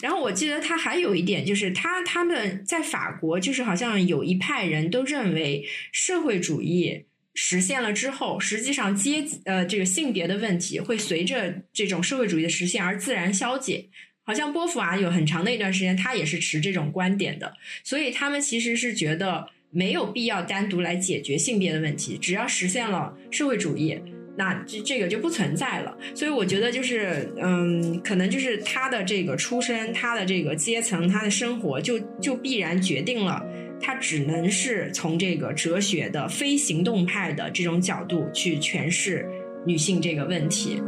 [0.00, 7.04] 然后我记得他还有一点，就是他他们在法国，就是好像有一派人都认为社会主义
[7.34, 13.90] 实现了之后，实际上阶级呃这个性别的问题会随着这种社会主义的实现而自然消解。
[14.24, 17.52] 好像波伏娃有很长的一段时间，他也是持这种观点的，
[17.82, 23.98] 所以他们其实是觉得没有必要单独来解决性别的问题，只要实现了社会主义，
[24.36, 25.96] 那这这个就不存在了。
[26.14, 33.44] 所以我觉得就是，嗯，可能就是他的这个出身，他的这个阶层，他的生活，就就必然决定了
[33.80, 39.26] 他只能是从这个哲学的非行动派的这种角度去诠释
[39.66, 40.80] 女性这个问题。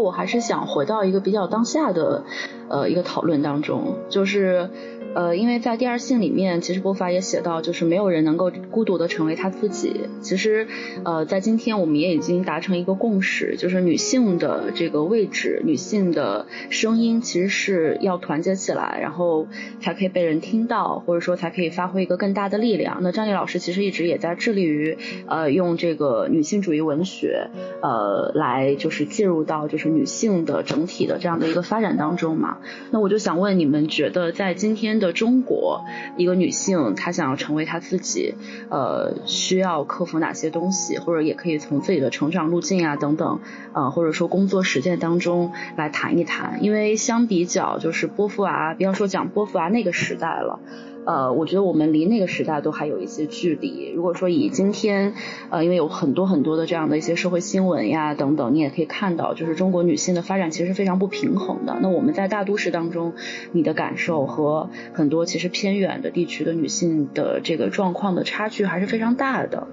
[0.00, 2.24] 我还是想回到一个比较当下的，
[2.68, 4.70] 呃，一个讨论当中，就是。
[5.14, 10.08] 呃，因为在第二性里面，其实波伏娃也写到，就是没有人能够孤独的成为他自己。
[10.20, 10.68] 其实，
[11.04, 19.48] 呃，在今天我们也已经达成一个共识，就是女性的这个位置，女性的声音其实是要团结起来，然后
[19.80, 22.98] 才可以被人听到，或者说才可以发挥一个更大的力量。
[23.02, 24.96] 那张丽老师其实一直也在致力于，
[25.26, 27.48] 呃，用这个女性主义文学，
[27.82, 32.58] 呃，来就是介入到就是女性的整体的这样的一个发展当中嘛。
[32.92, 34.99] 那我就想问你们，觉得在今天。
[35.00, 35.84] 的中国，
[36.16, 38.34] 一个女性她想要成为她自己，
[38.70, 43.40] 呃，需要克服哪些东西，或者也可以从自己的成长路径啊等等，
[43.72, 46.62] 呃，或者说工作实践当中来谈一谈。
[46.62, 50.60] 因为相比较就是波伏娃，比方说讲波伏娃那个时代了。
[51.06, 53.90] 呃，我觉得我们离那个时代都还有一些距离。
[53.94, 55.14] 如果说以今天，
[55.48, 61.78] 呃，因为有很多很多的这样的一些社会新闻呀等等，你也可以看到，就是中国女性的发展其实非常不平衡的。
[61.80, 63.14] 那我们在大都市当中，
[63.52, 69.66] 你的感受和很多其实偏远的地区的女性的这个状况的差距还是非常大的。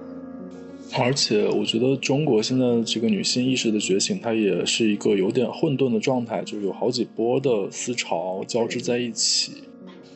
[0.98, 9.52] 而且，我觉得中国现在这个女性意识的觉醒，它也是一个有点混沌的状态，就是有好几波的思潮交织在一起。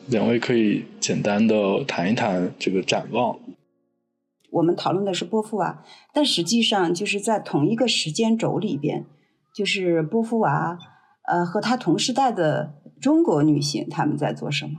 [0.07, 3.39] 两位可以简单的谈一谈这个展望。
[4.51, 5.83] 我们讨论的是波伏娃，
[6.13, 9.05] 但实际上就是在同一个时间轴里边，
[9.55, 10.77] 就是波伏娃，
[11.27, 14.73] 呃，和她同时代的中国女性，她们在做什么？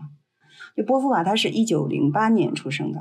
[0.77, 3.01] 就波伏娃，她是一九零八年出生的。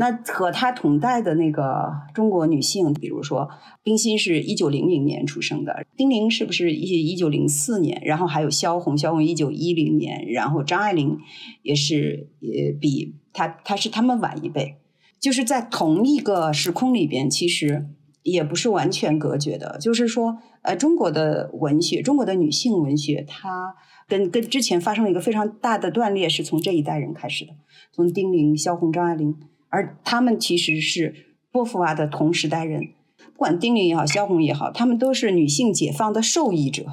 [0.00, 3.50] 那和她同代的那个中国女性，比如说
[3.82, 8.00] 冰心是一九零零年出生的，丁玲是不是一一九零四年？
[8.02, 11.18] 然后还有萧红，萧红一九一零年，然后张爱玲
[11.62, 14.76] 也是也比她她是他们晚一辈，
[15.20, 17.86] 就是在同一个时空里边，其实
[18.22, 19.76] 也不是完全隔绝的。
[19.78, 23.74] 就是说，呃，中国的文学，中国的女性文学，它
[24.08, 27.52] 跟跟之前发生了一个非常大的断裂，是从这一代人开始的，
[27.92, 29.36] 从丁玲、萧红、张爱玲。
[29.70, 31.14] 而他们其实是
[31.50, 32.90] 波伏娃的同时代人，
[33.32, 36.84] 不管丁玲也好，萧红也好，他们都是女性解放的受益者。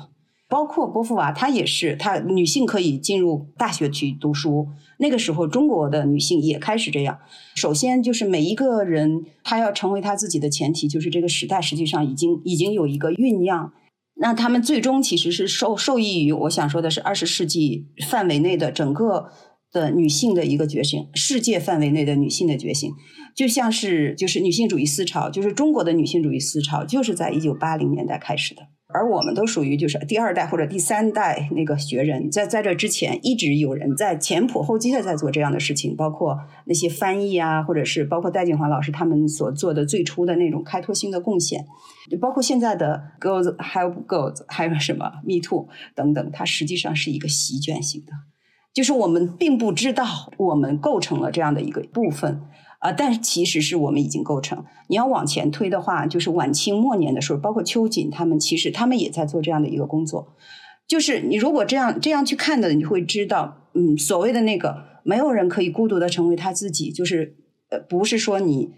[0.50, 4.70] 包括波伏娃，她也是，她女性可以进入大学去读书。
[4.98, 7.20] 那个时候，中国的女性也开始这样。
[7.56, 13.74] 首先，就是每一个人，她要成为她自己的前提，就是这个时代实际上已经已经有一个酝酿。
[14.20, 19.30] 那他们最终其实是受受益于，我想说的是二十世纪范围内的整个。
[19.72, 22.92] 的女性的一个觉醒，世界范围内的女性的觉醒，
[23.36, 28.62] 就像是就是女性主义思潮，就是中国的女性主义思潮，就是在一九八零年代开始的。
[28.90, 41.66] 而我们都属于就是第二代或者第三代那个学人，在在这之前，一直有人在前仆后继的在做这样的事情，包括那些翻译啊，或者是包括戴锦华老师他们所做的最初的那种开拓性的贡献，
[42.22, 48.14] 包括现在的 Girls Help Girls，还有什么 Me Too 等等，它实际上是一个席卷性的。
[48.78, 50.06] 就是我们并不知道
[50.38, 52.44] 我们构成了这样的一个部分
[52.78, 54.64] 啊，但其实是我们已经构成。
[54.88, 60.36] 你要往前推的话，就是晚清末年的时候，包括秋瑾他们，其实他们也在做这样的一个工作。
[60.88, 67.36] 就是你如果这样这样去看的，你会知道，嗯，所谓的那个没有人可以孤独的成为他自己，就是
[67.72, 68.70] 呃，不是说你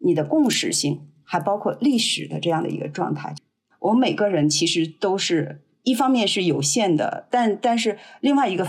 [0.00, 3.36] 你的共识性还包括历史的这样的一个状态。
[3.78, 8.64] 我们每个人其实都是一方面是有限的，但但是另外一个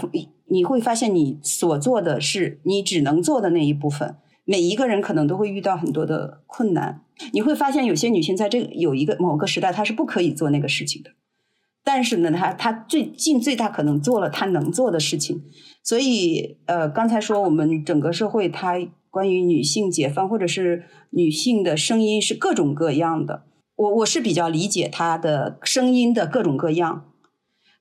[0.50, 4.16] 你会发现你所做的是你只能做的那一部分。
[4.46, 11.12] 每一个人可能都会遇到很多的困难，你会发现有些女性在这个有一个某个时代她是不可以做那个事情的，
[11.84, 15.44] 但是呢，她她最尽最大可能做了她能做的事情。
[15.84, 18.74] 所以呃，刚才说我们整个社会它
[19.12, 23.44] 关于女性解放或者是女性的声音是各种各样的。
[23.76, 27.09] 我我是比较理解她的声音的各种各样，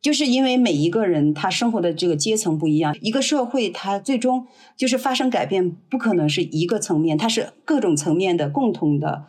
[0.01, 4.47] 就是因为每一个人他生活的这个阶层不一样，一个社会它最终
[4.77, 9.27] 就是发生改变，不可能是一个层面，它是各种层面的共同的，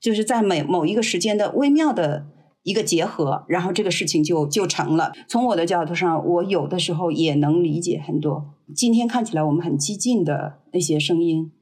[0.00, 2.26] 就是在每某一个时间的微妙的
[2.62, 5.12] 一个结合，然后这个事情就就成了。
[5.28, 11.52] 从我的角度上，我有的时候也能理解很多今天看起来我们很激进的那些声音，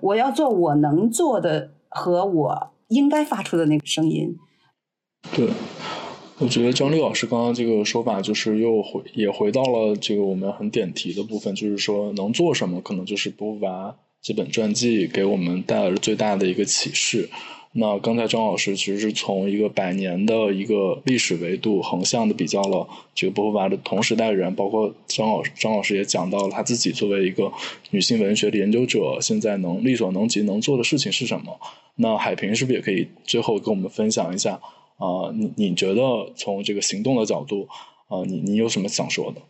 [0.00, 2.72] 我要做我能做的和我。
[2.88, 4.36] 应该发出的那个声音。
[5.34, 5.48] 对，
[6.38, 17.30] 我觉得张丽老师刚刚这个说法，就是又回也回到了这个我们很点题的部分，就是说能做什么，可能就是波伏娃这本传记给我们带来了最大的一个启示。
[17.72, 27.50] 那刚才张老师其实是从一个百年的一个历史维度横向的比较了这个波伏娃的同时代人，包括张老师张老师也讲到了他自己作为一个
[27.90, 31.58] 女性文学的研究者，现在能力所能及能做的事情是什么？
[31.96, 34.60] 那海平是不是也可以最后跟我们分享一下
[34.96, 35.32] 啊？
[35.34, 37.68] 你你觉得从这个行动的角度
[38.08, 39.40] 啊，你你有什么想说的？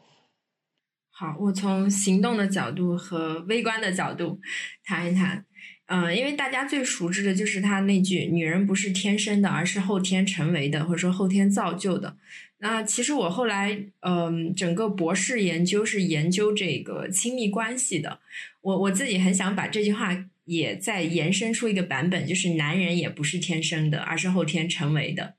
[1.11, 4.39] 好，我从行动的角度和微观的角度
[4.85, 5.45] 谈一谈。
[5.89, 12.17] 嗯，因为大家最熟知的就是他那句“女人不是天生的，而是后天成为的，或者说后天造就的”。
[12.59, 18.19] 那其实我后来，嗯，整个博士研究是研究这个亲密关系的。
[18.63, 20.13] 我我自己很想把这句话
[20.47, 25.35] 也在延伸出一个版本，就是男人也不是天生的，而是后天成为的。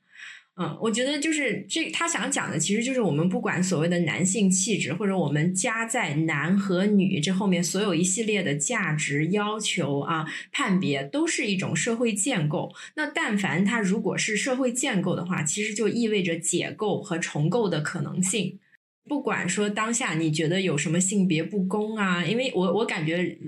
[0.60, 12.74] 嗯，我觉得就是这他想讲的，其实就是我们不管所谓的男性气质，或者我们加在男和女这后面所有一系列的价值要求啊判别，都是一种社会建构。
[12.96, 18.58] 那但凡他如果是社会建构的话，其实就意味着解构和重构的可能性。
[19.08, 23.38] 不管说当下你觉得有什么性别不公啊，因为我我感觉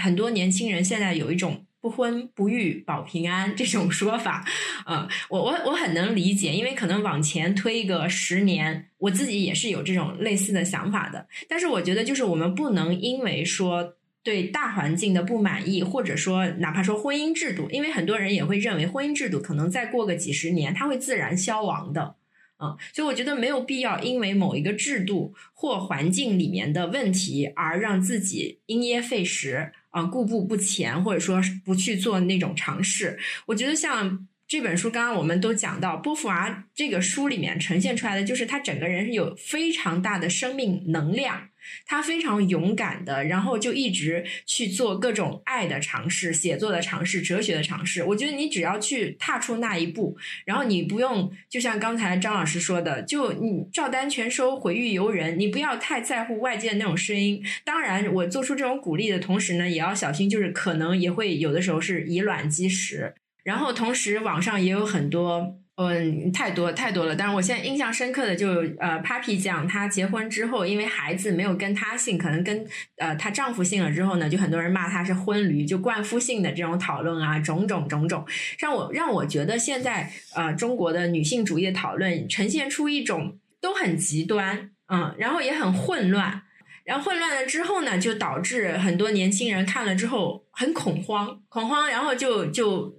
[0.00, 1.64] 很多年轻人现在有一种。
[1.82, 4.46] 不婚不育保平安这种说法，
[4.84, 11.26] 嗯，我我我很能理解，因为可能往前推一个十年，我自己也是有这种类似的想法的。
[11.48, 22.16] 但是我觉得，就是我们不能因为说对大环境的不满意，或者说哪怕说婚姻制度，因为很多人也会认为婚姻制度可能再过个几十年，它会自然消亡的。
[22.62, 33.18] 嗯，所以我觉得没有必要因为某一个制度或环境里面的问题而让自己因噎废食啊，固步不前，或者说不去做那种尝试。
[33.46, 41.49] 我觉得像这本书，刚刚我们都讲到，波伏娃这个书里面呈现出来的，就是他整个人是有非常大的生命能量。
[41.86, 48.02] 他非常勇敢的，然后就一直去做各种爱的尝试、写作的尝试、哲学的尝试。
[48.04, 57.42] 我觉得你只要去踏出那一步，然后你不用就像刚才张老师说的，就你照单全收、毁誉由人，你不要太在乎外界的那种声音。
[57.64, 63.14] 当然，我做出这种鼓励的同时呢，也要小心，就是可能也会有的时候是以卵击石。
[63.42, 65.59] 然后同时，网上也有很多。
[65.82, 67.16] 嗯，太多太多了。
[67.16, 72.66] 但是我现在印象深刻的就呃，Papi 讲她结婚之后，因为孩子没有跟她姓，可能跟
[72.98, 78.26] 呃她丈夫姓了之后呢，就很多人骂她是婚驴，就冠夫姓的这种讨论啊，种种种种，
[78.58, 86.42] 让我让我觉得现在呃中国的女性主义的讨论呈现出一种都很极端，嗯，然后也很混乱，
[86.84, 92.94] 然后混乱了之后呢，就导致很多年轻人看了之后很恐慌，恐慌，然后就就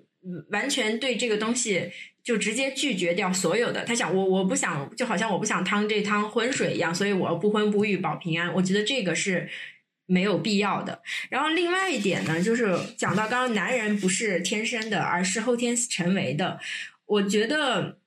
[0.49, 1.91] 完全对这个东西。
[2.23, 8.53] 就直接拒绝掉所有的，他想我我不想，就好像我不想趟这趟浑水一样，所以我不婚不育保平安。
[8.53, 9.49] 我觉得这个是
[10.05, 11.01] 没有必要的。
[11.29, 16.59] 然后另外一点呢，就是讲到刚刚男人不是天生的，而是后天成为的。
[17.05, 17.97] 我觉得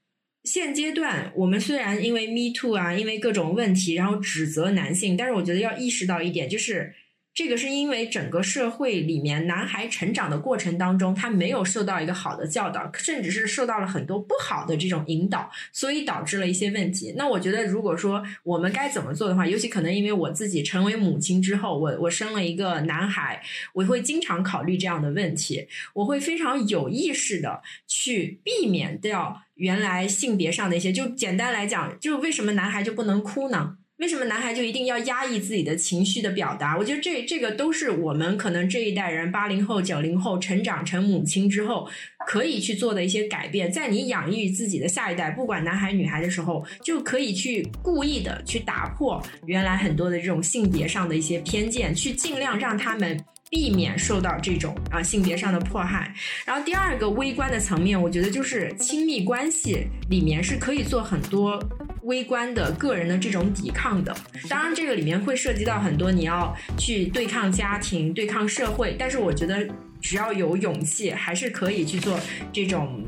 [0.44, 6.94] 现阶段我们虽然因为 Me Too 啊，因为各种问题，然后指责男性，但是我觉得要意识到一点，就是。
[7.34, 17.12] 这个是因为整个社会里面，男孩成长的过程当中，他没有受到一个好的教导，甚至是受到了很多不好的这种引导，所以导致了一些问题。
[17.16, 30.92] 那我觉得，如果说我们该怎么做的话，尤其可能因为我自己成为母亲之后，我我生了一个男孩，我会经常考虑这样的问题，我会非常有意识的去避免掉原来性别上的一些。
[30.92, 33.78] 就简单来讲，就为什么男孩就不能哭呢？
[34.04, 36.76] 为什么男孩就一定要压抑自己的情绪的表达？
[36.76, 41.88] 我觉得这这个都是我们可能这一代人八零后、九零后成长成母亲之后
[42.26, 43.72] 可以去做的一些改变。
[43.72, 53.18] 在你养育自己的下一代，不管男孩女孩的时候，就可以去故意的去打破原来很多的这种性别上的一些偏见，去尽量让他们。
[53.50, 56.12] 避免受到这种啊性别上的迫害。
[56.44, 61.62] 然后第二个微观的层面，我觉得就是亲密关系里面是可以做很多
[62.04, 64.16] 微观的个人的这种抵抗的。
[64.48, 68.96] 当然，这个里面会涉及到很多你要去对抗家庭、对抗社会。
[68.98, 69.68] 但是我觉得
[70.00, 72.18] 只要有勇气，还是可以去做
[72.52, 73.04] 这种。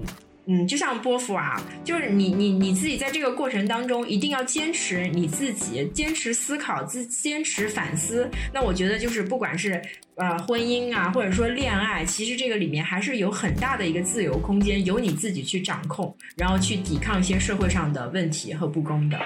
[0.49, 8.31] 嗯，就像波伏娃，就是你你你自己在这个过程当中一定要坚持你自己，坚持思考，自坚持反思。
[8.53, 9.83] 那我觉得就是不管是
[10.15, 19.19] 呃婚姻啊，或者说恋爱，其实这个里面还是有很大的一个自由空间，由你自己去掌控，然后去抵抗一些社会上的问题和不公的。